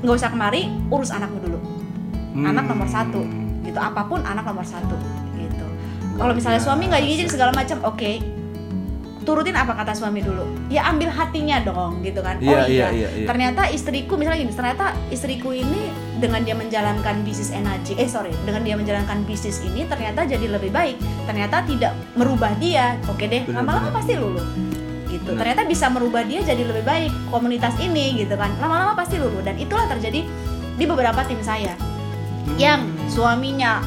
[0.00, 1.58] nggak usah kemari urus anakmu dulu.
[2.36, 2.52] Hmm.
[2.52, 3.24] anak nomor satu.
[3.64, 4.96] Gitu apa pun anak nomor satu.
[5.36, 5.66] Gitu.
[6.16, 8.12] Kalau misalnya suami nggak izin segala macam oke.
[9.26, 10.46] Turutin apa kata suami dulu.
[10.70, 12.04] Ya ambil hatinya dong.
[12.04, 12.38] Gitu kan.
[12.38, 13.26] Oh Iya, iya, iya, iya, iya.
[13.26, 18.64] ternyata istriku misalnya gini ternyata istriku ini dengan dia menjalankan bisnis energi eh sorry dengan
[18.64, 20.96] dia menjalankan bisnis ini ternyata jadi lebih baik.
[21.28, 22.96] Ternyata tidak merubah dia.
[23.08, 24.40] Oke deh lama-lama pasti lulu
[25.06, 25.32] gitu.
[25.32, 25.40] Benar.
[25.42, 28.52] ternyata bisa merubah dia jadi lebih baik komunitas ini gitu kan.
[28.58, 30.24] Lama-lama pasti lulu dan itulah terjadi
[30.76, 31.74] di beberapa tim saya.
[32.56, 33.82] Yang suaminya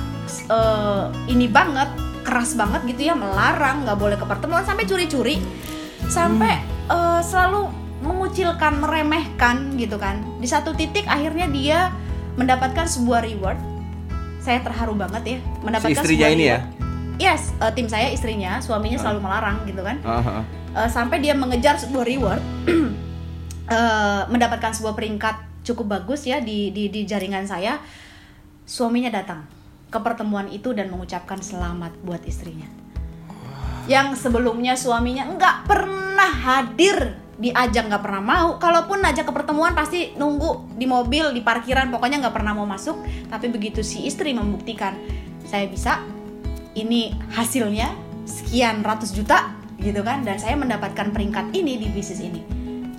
[0.49, 1.89] eh, ini banget
[2.23, 5.41] keras banget gitu ya melarang nggak boleh ke pertemuan sampai curi-curi.
[6.09, 7.69] Sampai eh, selalu
[8.03, 10.23] mengucilkan meremehkan gitu kan.
[10.39, 11.79] Di satu titik akhirnya dia
[12.39, 13.59] mendapatkan sebuah reward.
[14.39, 16.59] Saya terharu banget ya Si mendapatkan istrinya sebuah ini ya.
[17.19, 19.99] yes eh, tim saya istrinya suaminya selalu melarang gitu kan.
[20.07, 20.43] Ah, ah.
[20.79, 22.39] Eh, sampai dia mengejar sebuah reward
[23.75, 27.83] eh, mendapatkan sebuah peringkat cukup bagus ya di, di di jaringan saya.
[28.63, 29.43] Suaminya datang
[29.89, 32.69] ke pertemuan itu dan mengucapkan selamat buat istrinya.
[33.89, 38.49] Yang sebelumnya suaminya nggak pernah hadir di ajang nggak pernah mau.
[38.59, 42.99] Kalaupun ajak ke pertemuan pasti nunggu di mobil di parkiran pokoknya nggak pernah mau masuk.
[43.31, 44.99] Tapi begitu si istri membuktikan
[45.47, 46.03] saya bisa
[46.75, 47.95] ini hasilnya
[48.27, 52.43] sekian ratus juta gitu kan dan saya mendapatkan peringkat ini di bisnis ini.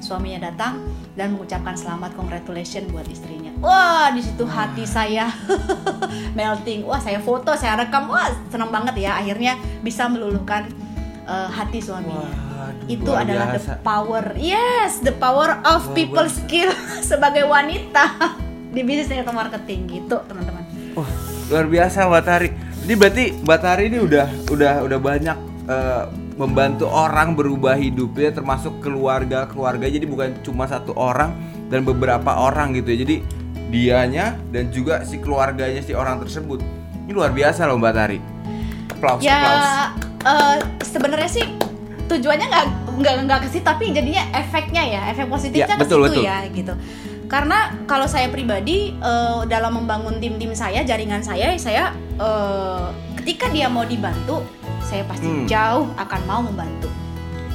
[0.01, 0.81] Suaminya datang
[1.13, 3.53] dan mengucapkan selamat congratulations buat istrinya.
[3.61, 5.29] Wah di situ hati saya
[6.37, 6.89] melting.
[6.89, 8.09] Wah saya foto saya rekam.
[8.09, 10.73] Wah senang banget ya akhirnya bisa meluluhkan
[11.29, 12.50] eh, hati suaminya Waduh,
[12.91, 13.71] itu luar adalah biasa.
[13.71, 14.25] the power.
[14.35, 16.39] Yes the power of Luar people biasa.
[16.43, 16.71] skill
[17.11, 18.05] sebagai wanita.
[18.75, 20.63] Di bisnis network marketing gitu teman-teman.
[20.95, 21.11] Wah,
[21.51, 22.49] luar biasa Mbak Tari.
[22.87, 28.79] Jadi berarti Mbak Tari ini udah udah udah banyak eh, membantu orang berubah hidupnya termasuk
[28.83, 29.87] keluarga keluarga.
[29.87, 31.35] Jadi bukan cuma satu orang
[31.71, 32.99] dan beberapa orang gitu ya.
[33.07, 33.17] Jadi
[33.71, 36.59] dianya dan juga si keluarganya si orang tersebut.
[37.07, 38.19] Ini luar biasa loh Mbak Tari
[39.01, 39.73] applause ya applause
[40.29, 41.45] eh, sebenarnya sih
[42.11, 42.65] tujuannya nggak
[42.97, 46.23] nggak nggak ke situ tapi jadinya efeknya ya efek positifnya Ya, ke situ betul.
[46.23, 46.75] ya gitu.
[47.25, 53.67] Karena kalau saya pribadi eh, dalam membangun tim-tim saya jaringan saya saya eh, ketika dia
[53.67, 54.43] mau dibantu
[54.81, 55.47] saya pasti Hmm.
[55.47, 56.91] jauh akan mau membantu.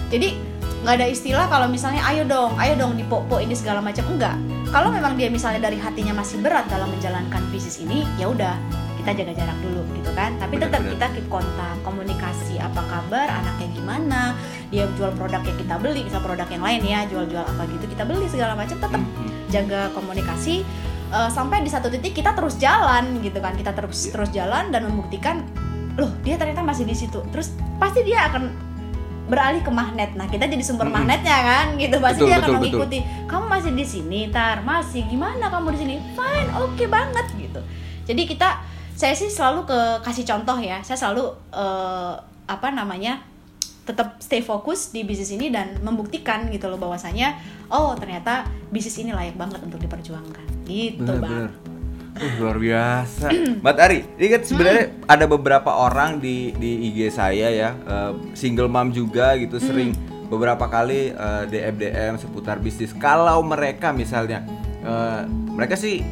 [0.07, 0.39] Jadi
[0.81, 4.05] nggak ada istilah kalau misalnya ayo dong ayo dong dipopo ini segala macam.
[4.07, 4.39] Enggak
[4.69, 8.55] kalau memang dia misalnya dari hatinya masih berat dalam menjalankan bisnis ini ya udah
[9.05, 10.33] kita jaga jarak dulu gitu kan.
[10.41, 14.21] Tapi tetap kita keep kontak komunikasi apa kabar anaknya gimana
[14.73, 18.01] dia jual produk yang kita beli misal produk yang lain ya jual-jual apa gitu kita
[18.01, 19.53] beli segala macam tetap Mhm.
[19.53, 20.65] jaga komunikasi.
[21.05, 23.53] Eh, sampai di satu titik kita terus jalan gitu kan.
[23.53, 24.11] Kita terus Iya.
[24.11, 25.45] terus jalan dan membuktikan
[25.95, 27.21] loh dia ternyata masih di situ.
[27.29, 28.49] Terus pasti dia akan
[29.25, 30.13] beralih ke magnet.
[30.13, 30.97] Nah kita jadi sumber Mm-mm.
[30.97, 32.01] magnetnya kan gitu.
[32.01, 32.77] Pasti Betul, dia akan betul, betul.
[32.81, 34.57] mengikuti kamu masih di sini tar?
[34.61, 35.01] Masih?
[35.05, 35.95] Gimana kamu di sini?
[36.13, 37.61] Fine oke banget gitu.
[38.05, 38.49] Jadi kita
[38.95, 42.13] saya sih selalu ke kasih contoh ya saya selalu eh,
[42.45, 43.19] apa namanya
[43.85, 47.37] tetap stay fokus di bisnis ini dan membuktikan gitu loh bahwasanya
[47.69, 51.51] oh ternyata bisnis ini layak banget untuk diperjuangkan gitu bang Bener-bener.
[52.15, 53.27] Uh, luar biasa.
[53.59, 55.03] Mbak Ari, ini kan sebenarnya Hmm.
[55.03, 59.67] ada beberapa orang di di IG saya ya, eh, single mom juga gitu Hmm.
[59.67, 59.89] sering
[60.31, 62.95] beberapa kali eh, DM DM seputar bisnis.
[62.95, 64.47] Kalau mereka misalnya
[64.79, 66.07] eh, mereka sih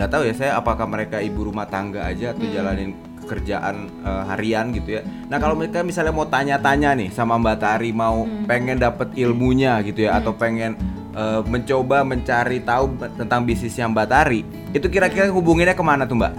[0.00, 2.54] nggak tahu ya saya apakah mereka ibu rumah tangga aja atau Hmm.
[2.56, 2.90] jalanin
[3.22, 5.02] kerjaan eh, harian gitu ya.
[5.28, 8.48] Nah kalau mereka misalnya mau tanya-tanya nih sama Mbak Tari mau Hmm.
[8.48, 10.74] pengen dapet ilmunya gitu ya atau pengen
[11.10, 16.32] eh, mencoba mencari tahu tentang bisnisnya Mbak Tari, itu kira-kira hubunginnya ke mana tuh Mbak?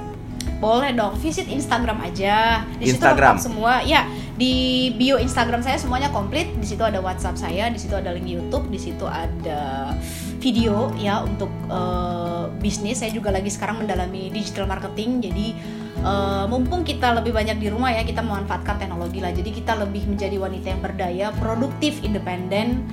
[0.58, 2.64] Boleh dong, visit Instagram aja.
[2.78, 3.36] Di situ Instagram.
[3.36, 3.74] lengkap semua.
[3.84, 4.08] Ya,
[4.42, 6.50] di bio Instagram saya semuanya komplit.
[6.58, 9.94] Di situ ada WhatsApp saya, di situ ada link YouTube, di situ ada
[10.42, 13.06] video ya untuk eh, bisnis.
[13.06, 15.22] Saya juga lagi sekarang mendalami digital marketing.
[15.22, 15.54] Jadi
[16.02, 19.30] eh, mumpung kita lebih banyak di rumah ya, kita memanfaatkan teknologi lah.
[19.30, 22.90] Jadi kita lebih menjadi wanita yang berdaya, produktif, independen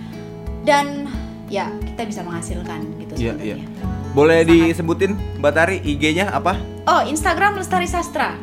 [0.69, 1.09] dan
[1.49, 3.57] ya kita bisa menghasilkan gitu Iya, sebenarnya.
[3.57, 3.57] iya.
[4.13, 4.53] Boleh Sangat.
[4.53, 6.61] disebutin Mbak Tari IG-nya apa?
[6.85, 8.37] Oh, Instagram Lestari Sastra.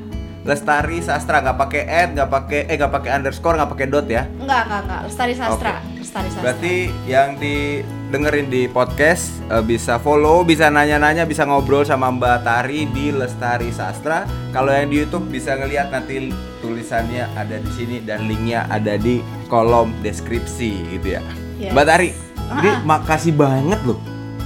[0.46, 4.30] Lestari Sastra nggak pakai ad, nggak pakai eh nggak pakai underscore, nggak pakai dot ya.
[4.38, 5.02] Enggak, enggak, enggak.
[5.10, 5.74] Lestari Sastra.
[5.98, 6.44] Lestari Sastra.
[6.46, 6.76] Berarti
[7.10, 13.10] yang didengerin di podcast eh, bisa follow, bisa nanya-nanya, bisa ngobrol sama Mbak Tari di
[13.10, 14.30] Lestari Sastra.
[14.54, 16.30] Kalau yang di YouTube bisa ngelihat nanti
[16.62, 21.26] tulisannya ada di sini dan linknya ada di kolom deskripsi gitu ya.
[21.58, 21.74] Yes.
[21.74, 22.10] Mbak Tari,
[22.62, 22.86] ini Ah.
[22.86, 23.98] makasih banget loh.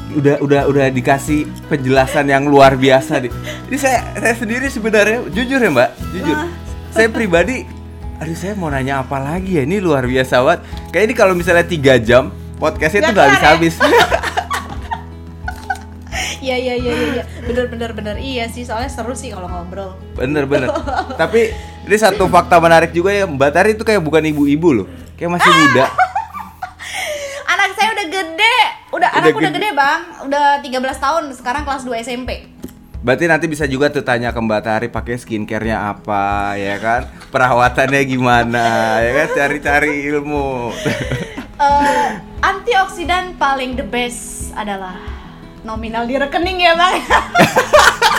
[0.10, 3.32] Udah udah udah dikasih penjelasan yang luar biasa nih.
[3.70, 6.36] Ini saya saya sendiri sebenarnya jujur ya Mbak, jujur.
[6.38, 6.50] Ah.
[6.90, 7.66] Saya pribadi
[8.20, 10.62] aduh saya mau nanya apa lagi ya ini luar biasa banget.
[10.90, 13.34] Kayak ini kalau misalnya tiga jam podcastnya tuh nggak ya?
[13.34, 13.76] habis habis.
[16.40, 17.24] Iya, iya, iya, iya.
[17.44, 18.16] Bener, bener, bener.
[18.16, 20.00] Iya sih, soalnya seru sih kalau ngobrol.
[20.16, 20.72] bener bener.
[21.22, 21.52] Tapi
[21.84, 24.88] ini satu fakta menarik juga ya Mbak Tari itu kayak bukan ibu-ibu loh,
[25.20, 25.92] kayak masih muda.
[27.52, 28.58] Anak saya udah gede.
[29.20, 29.60] Udah, Udah anak udah gede.
[29.60, 30.02] gede, Bang.
[30.26, 32.30] Udah 13 tahun, sekarang kelas 2 SMP.
[33.00, 37.08] Berarti nanti bisa juga tuh tanya ke Mbak Tari pakai skincare-nya apa, ya kan?
[37.30, 38.66] Perawatannya gimana,
[39.00, 39.28] ya kan?
[39.36, 40.48] Cari-cari ilmu.
[41.60, 44.96] Eh, antioksidan paling the best adalah
[45.62, 47.04] nominal di rekening ya, Bang.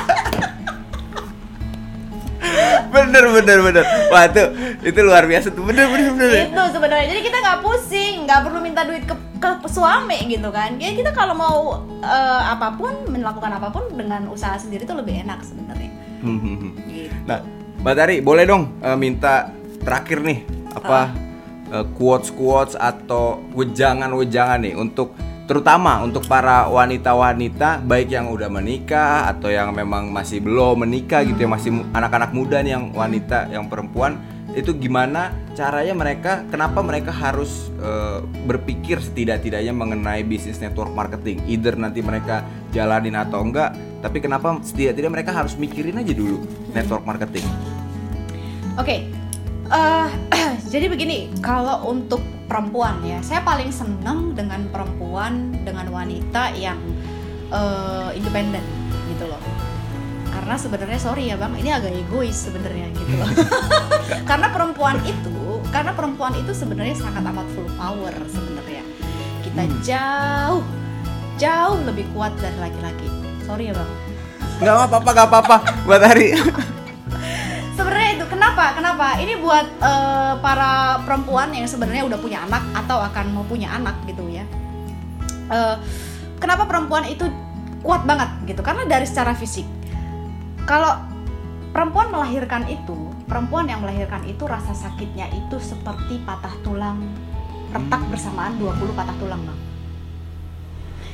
[3.06, 3.84] bener bener bener.
[4.12, 4.48] Wah tuh
[4.84, 5.62] itu luar biasa tuh.
[5.64, 6.30] Bener bener bener.
[6.50, 10.76] itu sebenarnya jadi kita nggak pusing nggak perlu minta duit ke, ke suami gitu kan
[10.76, 11.58] ya kita kalau mau
[12.04, 16.56] eh, apa pun melakukan apa pun dengan usaha sendiri itu lebih enak sebenarnya Hmm, hmm,
[16.60, 16.72] hmm.
[16.92, 17.16] gitu.
[17.24, 17.40] Nah,
[17.80, 19.48] Mbak Tari boleh dong eh, minta
[19.80, 20.44] terakhir nih
[20.76, 21.08] apa
[21.96, 25.14] quotes quotes atau wejangan wejangan nih untuk
[25.50, 31.42] terutama untuk para wanita-wanita baik yang udah menikah atau yang memang masih belum menikah gitu
[31.42, 34.14] ya masih anak-anak muda nih yang wanita yang perempuan
[34.54, 41.42] itu gimana caranya mereka kenapa mereka harus eh, berpikir setidak-tidaknya mengenai bisnis network marketing?
[41.50, 43.74] Either nanti mereka jalanin atau enggak
[44.06, 47.42] tapi kenapa setidak-tidaknya mereka harus mikirin aja dulu network marketing?
[48.78, 49.02] Oke
[49.66, 50.08] eh,
[50.72, 53.22] jadi begini kalau untuk perempuan ya.
[53.22, 56.82] Saya paling seneng dengan perempuan dengan wanita yang
[57.48, 58.66] eh, independen
[59.06, 59.38] gitu loh.
[60.30, 63.30] Karena sebenarnya sorry ya bang ini agak egois sebenarnya gitu loh.
[64.30, 65.30] Karena perempuan itu
[65.70, 68.82] karena perempuan itu sebenarnya sangat amat full power sebenarnya.
[69.46, 69.78] Kita Hmm.
[69.86, 70.62] jauh
[71.38, 73.06] jauh lebih kuat dari laki-laki.
[73.46, 73.90] Sorry ya bang.
[74.60, 75.56] Nggak apa-apa nggak apa-apa.
[75.86, 76.26] Buat hari
[78.30, 78.78] kenapa?
[78.78, 79.18] Kenapa?
[79.18, 83.98] Ini buat eh, para perempuan yang sebenarnya udah punya anak atau akan mau punya anak
[84.06, 84.46] gitu ya.
[85.50, 85.76] Eh,
[86.38, 87.26] kenapa perempuan itu
[87.82, 88.62] kuat banget gitu?
[88.62, 89.66] Karena dari secara fisik
[90.70, 91.02] kalau
[91.74, 97.02] perempuan melahirkan itu perempuan yang melahirkan itu rasa sakitnya itu seperti patah tulang
[97.70, 99.58] retak bersamaan 20 patah tulang bang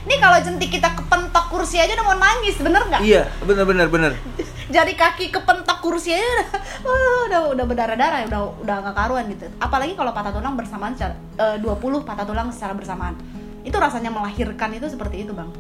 [0.06, 3.02] Nih kalau jentik kita kepentok kursi aja udah mau nangis, bener nggak?
[3.02, 4.12] Iya, bener bener bener.
[4.74, 6.46] Jari kaki kepentok kursi aja udah
[6.86, 9.50] wah, udah udah berdarah-darah, udah udah nggak karuan gitu.
[9.58, 11.18] Apalagi kalau patah tulang bersamaan secara,
[11.58, 13.18] 20 patah tulang secara bersamaan.
[13.66, 15.50] Itu rasanya melahirkan itu seperti itu, Bang.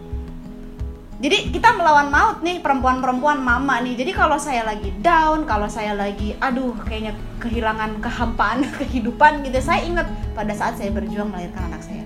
[1.16, 3.98] Jadi kita melawan maut nih perempuan-perempuan mama nih.
[3.98, 9.82] Jadi kalau saya lagi down, kalau saya lagi aduh kayaknya kehilangan kehampaan kehidupan gitu, saya
[9.82, 10.06] ingat
[10.38, 12.04] pada saat saya berjuang melahirkan anak saya.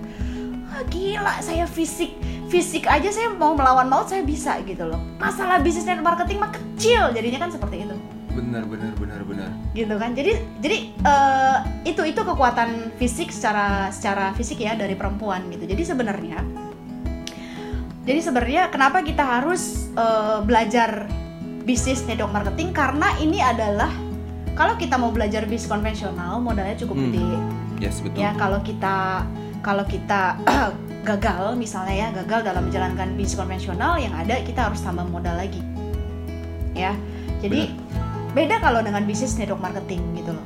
[0.89, 2.20] Gila, saya fisik
[2.51, 4.99] fisik aja saya mau melawan maut saya bisa gitu loh.
[5.17, 7.95] Masalah bisnis dan marketing mah kecil jadinya kan seperti itu.
[8.31, 9.49] Bener bener bener bener.
[9.71, 10.11] Gitu kan.
[10.11, 15.63] Jadi jadi eh, itu itu kekuatan fisik secara secara fisik ya dari perempuan gitu.
[15.63, 16.43] Jadi sebenarnya
[18.01, 21.07] jadi sebenarnya kenapa kita harus eh, belajar
[21.61, 23.93] bisnis network marketing karena ini adalah
[24.51, 27.07] kalau kita mau belajar bisnis konvensional modalnya cukup Hmm.
[27.07, 27.25] gede
[27.79, 28.17] Yes betul.
[28.17, 29.23] ya kalau kita
[29.61, 30.37] kalau kita
[31.01, 35.61] gagal misalnya ya gagal dalam menjalankan bisnis konvensional yang ada kita harus tambah modal lagi.
[36.77, 36.93] Ya
[37.41, 37.73] jadi
[38.37, 40.45] beda kalau dengan bisnis network marketing gitu loh.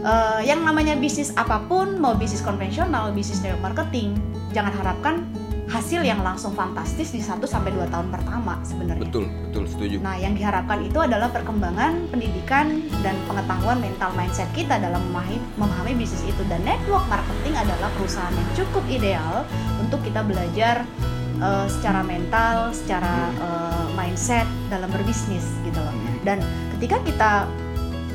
[0.00, 4.16] Eh, yang namanya bisnis apa pun mau bisnis konvensional bisnis network marketing
[4.56, 5.28] jangan harapkan
[5.70, 9.96] hasil yang langsung fantastis di 1 sampai 2 tahun pertama sebenarnya Betul betul setuju.
[10.02, 15.92] Nah, yang diharapkan itu adalah perkembangan pendidikan dan pengetahuan mental mindset kita dalam memahami, memahami
[16.02, 16.42] bisnis itu.
[16.50, 19.46] Dan network marketing adalah perusahaan yang cukup ideal
[19.78, 20.82] untuk kita belajar
[21.38, 25.94] eh, secara mental, secara eh, mindset dalam berbisnis gitu loh.
[26.26, 26.42] Dan
[26.78, 27.32] ketika kita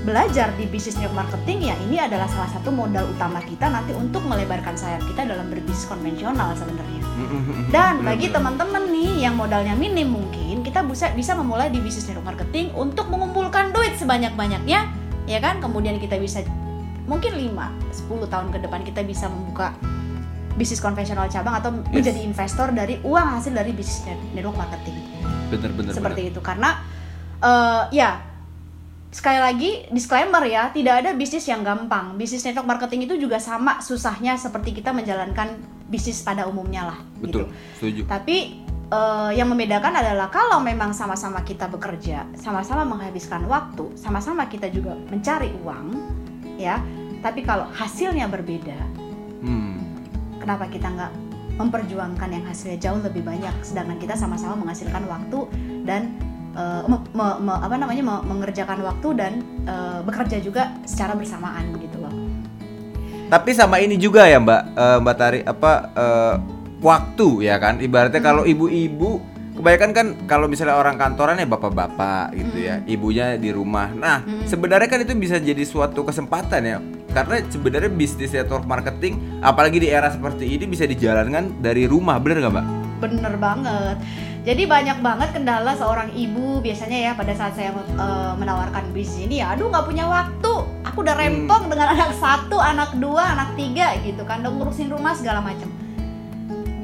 [0.06, 4.22] belajar di bisnis network marketing ya ini adalah salah satu modal utama kita nanti untuk
[4.22, 7.02] melebarkan sayap kita dalam berbisnis konvensional sebenarnya.
[7.68, 8.36] Dan Bener, bagi bener.
[8.36, 13.08] teman-teman nih yang modalnya minim mungkin kita bisa bisa memulai di bisnis network marketing untuk
[13.08, 14.80] mengumpulkan duit sebanyak-banyaknya
[15.26, 16.46] ya kan kemudian kita bisa
[17.06, 17.50] mungkin 5
[18.06, 19.74] 10 tahun ke depan kita bisa membuka
[20.54, 21.92] bisnis konvensional cabang atau Yes.
[21.96, 24.96] menjadi investor dari uang hasil dari bisnis net- network marketing
[25.50, 25.92] bener bener.
[25.92, 26.78] seperti itu karena
[27.38, 28.35] eh, ya
[29.16, 33.80] sekali lagi disclaimer ya tidak ada bisnis yang gampang bisnis network marketing itu juga sama
[33.80, 35.56] susahnya seperti kita menjalankan
[35.88, 38.02] bisnis pada umumnya lah Betul gitu setuju.
[38.12, 38.60] tapi
[38.92, 44.94] eh, yang membedakan adalah kalau memang sama-sama kita bekerja, sama-sama menghabiskan waktu, sama-sama kita juga
[45.10, 45.88] mencari uang,
[46.62, 46.78] ya.
[47.26, 48.78] Tapi kalau hasilnya berbeda,
[49.42, 49.82] Hmm.
[50.38, 51.12] kenapa kita nggak
[51.58, 55.40] memperjuangkan yang hasilnya jauh lebih banyak, sedangkan kita sama-sama menghasilkan waktu
[55.82, 56.14] dan
[56.56, 61.76] eh, me- me- me- apa namanya me- mengerjakan waktu dan eh, bekerja juga secara bersamaan
[61.78, 62.14] gitu loh.
[63.26, 66.36] Tapi sama ini juga ya Mbak eh, Mbak Tari apa eh,
[66.80, 68.30] waktu ya kan ibaratnya Hmm.
[68.30, 69.18] kalau ibu-ibu
[69.56, 72.92] kebanyakan kan kalau misalnya orang kantoran ya bapak-bapak gitu ya Hmm.
[72.92, 73.90] ibunya di rumah.
[73.90, 76.78] Nah sebenarnya kan itu bisa jadi suatu kesempatan ya
[77.10, 82.44] karena sebenarnya bisnis network marketing apalagi di era seperti ini bisa dijalankan dari rumah bener
[82.44, 82.66] nggak Mbak?
[83.02, 83.98] Bener banget.
[84.46, 89.42] Jadi banyak banget kendala seorang ibu biasanya ya pada saat saya eh, menawarkan bisnis ini
[89.42, 90.54] ya, aduh nggak punya waktu.
[90.86, 95.18] Aku udah rempong dengan anak satu, anak dua, anak tiga gitu kan, udah ngurusin rumah
[95.18, 95.68] segala macam.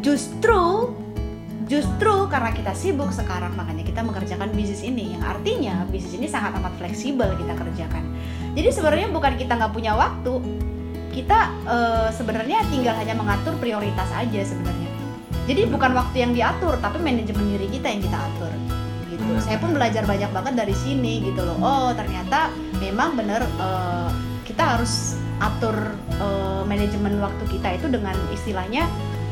[0.01, 0.89] Justru,
[1.69, 6.57] justru karena kita sibuk sekarang makanya kita mengerjakan bisnis ini, yang artinya bisnis ini sangat
[6.57, 8.03] amat fleksibel kita kerjakan.
[8.57, 10.33] Jadi sebenarnya bukan kita nggak punya waktu,
[11.13, 14.90] kita eh, sebenarnya tinggal hanya mengatur prioritas aja sebenarnya.
[15.49, 18.53] Jadi bukan waktu yang diatur, tapi manajemen diri kita yang kita atur.
[19.09, 19.31] Gitu.
[19.41, 21.57] Saya pun belajar banyak banget dari sini gitu loh.
[21.59, 24.09] Oh ternyata memang bener eh,
[24.45, 28.85] kita harus atur eh, manajemen waktu kita itu dengan istilahnya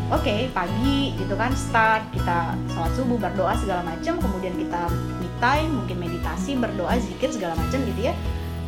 [0.09, 4.89] Oke pagi gitu kan start kita sholat subuh berdoa segala macam kemudian kita
[5.21, 8.17] me time mungkin meditasi berdoa zikir segala macam gitu ya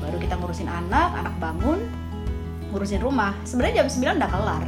[0.05, 1.81] baru kita ngurusin anak anak bangun
[2.69, 4.63] ngurusin rumah sebenarnya jam 9 udah kelar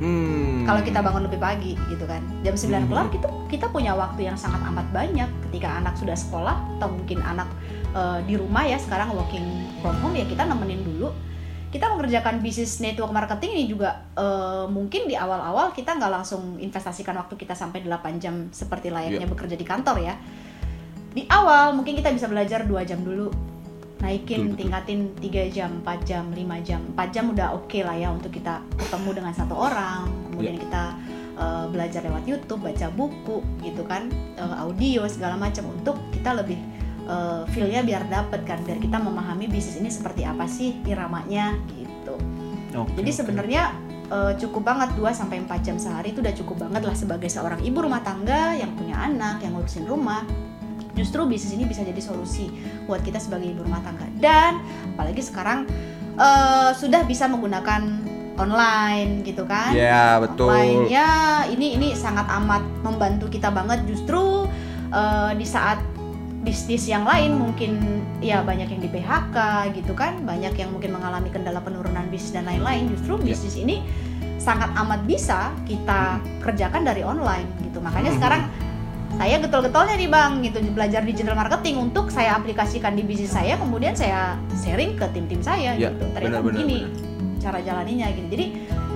[0.00, 0.64] Hmm.
[0.64, 2.88] kalau kita bangun lebih pagi gitu kan jam 9 Mhm.
[2.88, 7.20] kelar kita kita punya waktu yang sangat amat banyak ketika anak sudah sekolah atau mungkin
[7.20, 7.46] anak
[7.90, 9.44] eh, di rumah ya sekarang working
[9.78, 11.12] from home ya kita nemenin dulu
[11.70, 17.14] kita mengerjakan bisnis network marketing ini juga eh, mungkin di awal-awal kita nggak langsung investasikan
[17.14, 19.30] waktu kita sampai 8 jam seperti layaknya Iya.
[19.30, 20.14] bekerja di kantor ya
[21.10, 23.28] di awal mungkin kita bisa belajar dua jam dulu
[24.00, 24.58] naikin Betul, betul.
[24.58, 28.64] tingkatin 3 jam 4 jam 5 jam 4 jam udah oke lah ya untuk kita
[28.76, 30.62] ketemu dengan satu orang kemudian Iya.
[30.64, 30.84] kita
[31.36, 36.56] eh, belajar lewat YouTube baca buku gitu kan eh, audio segala macam untuk kita lebih
[37.04, 42.16] eh, feel-nya biar dapet kan biar kita memahami bisnis ini seperti apa sih iramanya gitu
[42.70, 43.18] Oke, jadi oke.
[43.20, 43.62] sebenarnya
[44.08, 47.60] eh, cukup banget 2 sampai 4 jam sehari itu udah cukup banget lah sebagai seorang
[47.60, 50.24] ibu rumah tangga yang punya anak, yang ngurusin rumah.
[51.00, 52.52] Justru bisnis ini bisa jadi solusi
[52.84, 54.04] buat kita sebagai ibu rumah tangga.
[54.14, 54.60] Dan
[54.92, 55.64] apalagi sekarang
[56.14, 58.04] eh, sudah bisa menggunakan
[58.36, 60.48] online gitu kan Ya, betul.
[60.48, 61.10] online ya
[61.46, 64.48] ini ini sangat amat membantu kita banget justru
[64.88, 65.80] eh, di saat
[66.40, 67.76] bisnis yang lain mungkin
[68.18, 69.36] ya banyak yang di PHK
[69.76, 73.36] gitu kan banyak yang mungkin mengalami kendala penurunan bisnis dan lain-lain justru Ya.
[73.36, 73.84] bisnis ini
[74.40, 78.16] sangat amat bisa kita kerjakan dari online gitu makanya Mhm.
[78.16, 78.42] sekarang
[79.12, 83.92] saya getol-getolnya nih bang gitu belajar digital marketing untuk saya aplikasikan di bisnis saya kemudian
[83.92, 86.78] saya sharing ke tim-tim saya Ya, gitu ternyata benar, benar, begini
[87.36, 88.46] cara jalaninya gitu jadi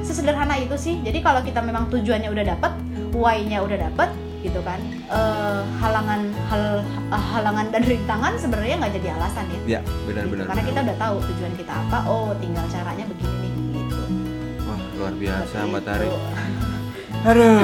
[0.00, 2.72] sesederhana itu sih jadi kalau kita memang tujuannya udah dapet
[3.10, 4.08] why-nya udah dapet
[4.40, 4.76] gitu kan
[5.08, 9.92] eh, halangan hal halangan dan rintangan sebenarnya nggak jadi alasan ya Ya, gitu.
[10.04, 10.44] benar-benar.
[10.46, 14.02] karena kita udah tahu tujuan kita apa oh tinggal caranya begini nih gitu
[14.62, 15.82] Wah, luar biasa Seperti Mbak.
[15.82, 16.08] Tari.
[17.28, 17.60] Aduh.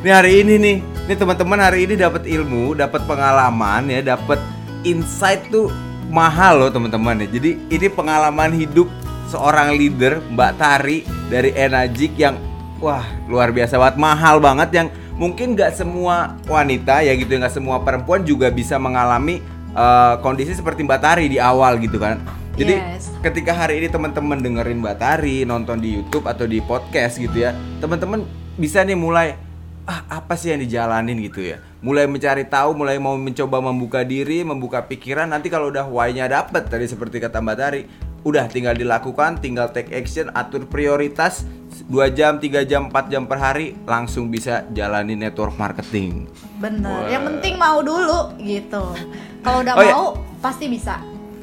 [0.00, 4.40] Ini hari ini nih, ini teman-teman hari ini dapat ilmu, dapat pengalaman ya, dapat
[4.80, 5.68] insight tuh
[6.08, 7.28] mahal loh teman-teman ya.
[7.28, 8.88] Jadi ini pengalaman hidup
[9.28, 12.40] seorang leader Mbak Tari dari Enajik yang
[12.80, 14.88] wah luar biasa banget, mahal banget yang
[15.20, 19.44] mungkin nggak semua wanita ya gitu, nggak semua perempuan juga bisa mengalami
[19.76, 22.24] eh, kondisi seperti Mbak Tari di awal gitu kan.
[22.56, 23.12] Jadi Yes.
[23.20, 27.52] ketika hari ini teman-teman dengerin Mbak Tari, nonton di YouTube atau di podcast gitu ya,
[27.84, 28.24] teman-teman
[28.56, 29.49] bisa nih mulai
[29.84, 31.60] ah apa sih yang dijalanin gitu ya.
[31.80, 35.28] Mulai mencari tahu, mulai mau mencoba membuka diri, membuka pikiran.
[35.28, 37.82] Nanti kalau udah why-nya dapet tadi seperti kata Mbak Tari,
[38.20, 41.48] udah tinggal dilakukan, tinggal take action, atur prioritas
[41.88, 46.28] 2 jam, 3 jam, 4 jam per hari langsung bisa jalani network marketing.
[46.60, 47.08] bener Wah.
[47.08, 48.92] yang penting mau dulu gitu
[49.40, 49.94] kalau udah Oh, iya.
[49.96, 50.06] mau
[50.38, 51.00] pasti bisa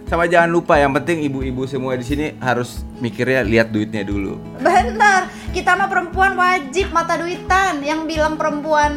[0.07, 4.39] Sama jangan lupa yang penting ibu-ibu semua di sini harus mikirnya lihat duitnya dulu.
[4.63, 7.83] Bener, kita mah perempuan wajib mata duitan.
[7.83, 8.95] Yang bilang perempuan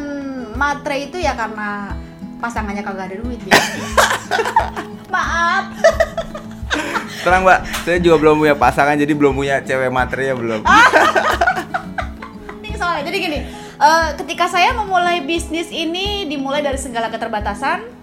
[0.55, 1.91] matre itu ya karena
[2.39, 3.59] pasangannya kagak ada duit ya.
[5.13, 5.75] Maaf.
[7.27, 10.61] Tenang mbak, saya juga belum punya pasangan jadi belum punya cewek materinya belum.
[12.63, 13.39] Ini soalnya jadi gini,
[13.83, 18.00] eh, ketika saya memulai bisnis ini dimulai dari segala keterbatasan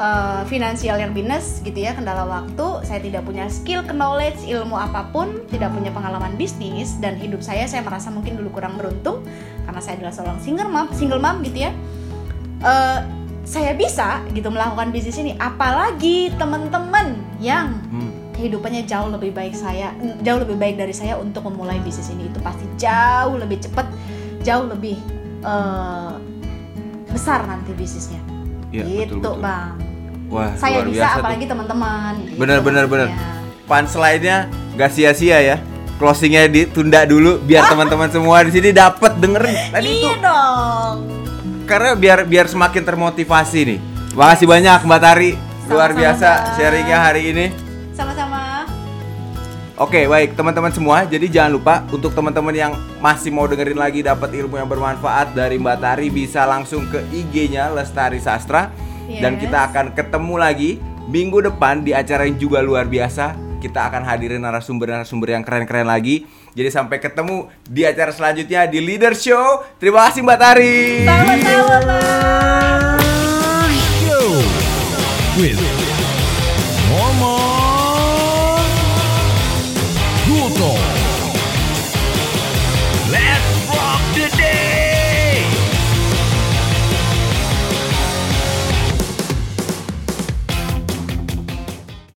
[0.00, 5.12] eh, finansial yang minus gitu ya, kendala waktu, saya tidak punya skill, knowledge, ilmu apa
[5.12, 9.20] pun, tidak punya pengalaman bisnis dan hidup saya saya merasa mungkin dulu kurang beruntung
[9.68, 11.70] karena saya adalah seorang single mom, single mom gitu ya.
[12.64, 13.00] Eh,
[13.44, 18.12] saya bisa gitu melakukan bisnis ini, apalagi teman-teman yang Hmm.
[18.36, 19.92] kehidupannya jauh lebih baik saya
[20.24, 23.84] jauh lebih baik dari saya untuk memulai bisnis ini itu pasti jauh lebih cepat
[24.40, 24.96] jauh lebih
[25.40, 26.12] eh,
[27.10, 28.20] besar nanti bisnisnya
[28.70, 29.44] Iya, gitu betul, betul.
[29.44, 29.74] bang
[30.30, 33.08] Wah, saya luar bisa biasa apalagi teman-teman gitu Bener bener bener.
[33.10, 33.66] maksudnya.
[33.66, 34.36] Punchline-nya
[34.72, 35.56] nggak sia-sia ya.
[35.98, 40.00] Closingnya ditunda dulu biar teman-teman semua di sini dapat dengerin tadi itu.
[40.00, 40.96] iya dong
[41.66, 43.78] Karena biar biar semakin termotivasi nih.
[44.12, 45.30] Makasih banyak Mbak Tari.
[45.66, 46.54] Luar Sama-sama, biasa Bang.
[46.56, 47.46] sharingnya hari ini.
[47.92, 48.66] sama-sama
[49.76, 51.02] Oke, baik teman-teman semua.
[51.04, 55.56] Jadi jangan lupa untuk teman-teman yang masih mau dengerin lagi dapat ilmu yang bermanfaat dari
[55.56, 58.68] Mbak Tari bisa langsung ke IG-nya Lestari Sastra
[59.18, 60.70] dan kita akan ketemu lagi
[61.10, 63.34] minggu depan di acara yang juga luar biasa.
[63.60, 66.24] Kita akan hadirin narasumber-narasumber yang keren-keren lagi.
[66.56, 69.66] Jadi sampai ketemu di acara selanjutnya di Leader Show.
[69.76, 70.78] Terima kasih Mbak Tari.
[71.04, 72.98] sama-sama bang
[74.00, 74.28] Show
[75.36, 75.69] with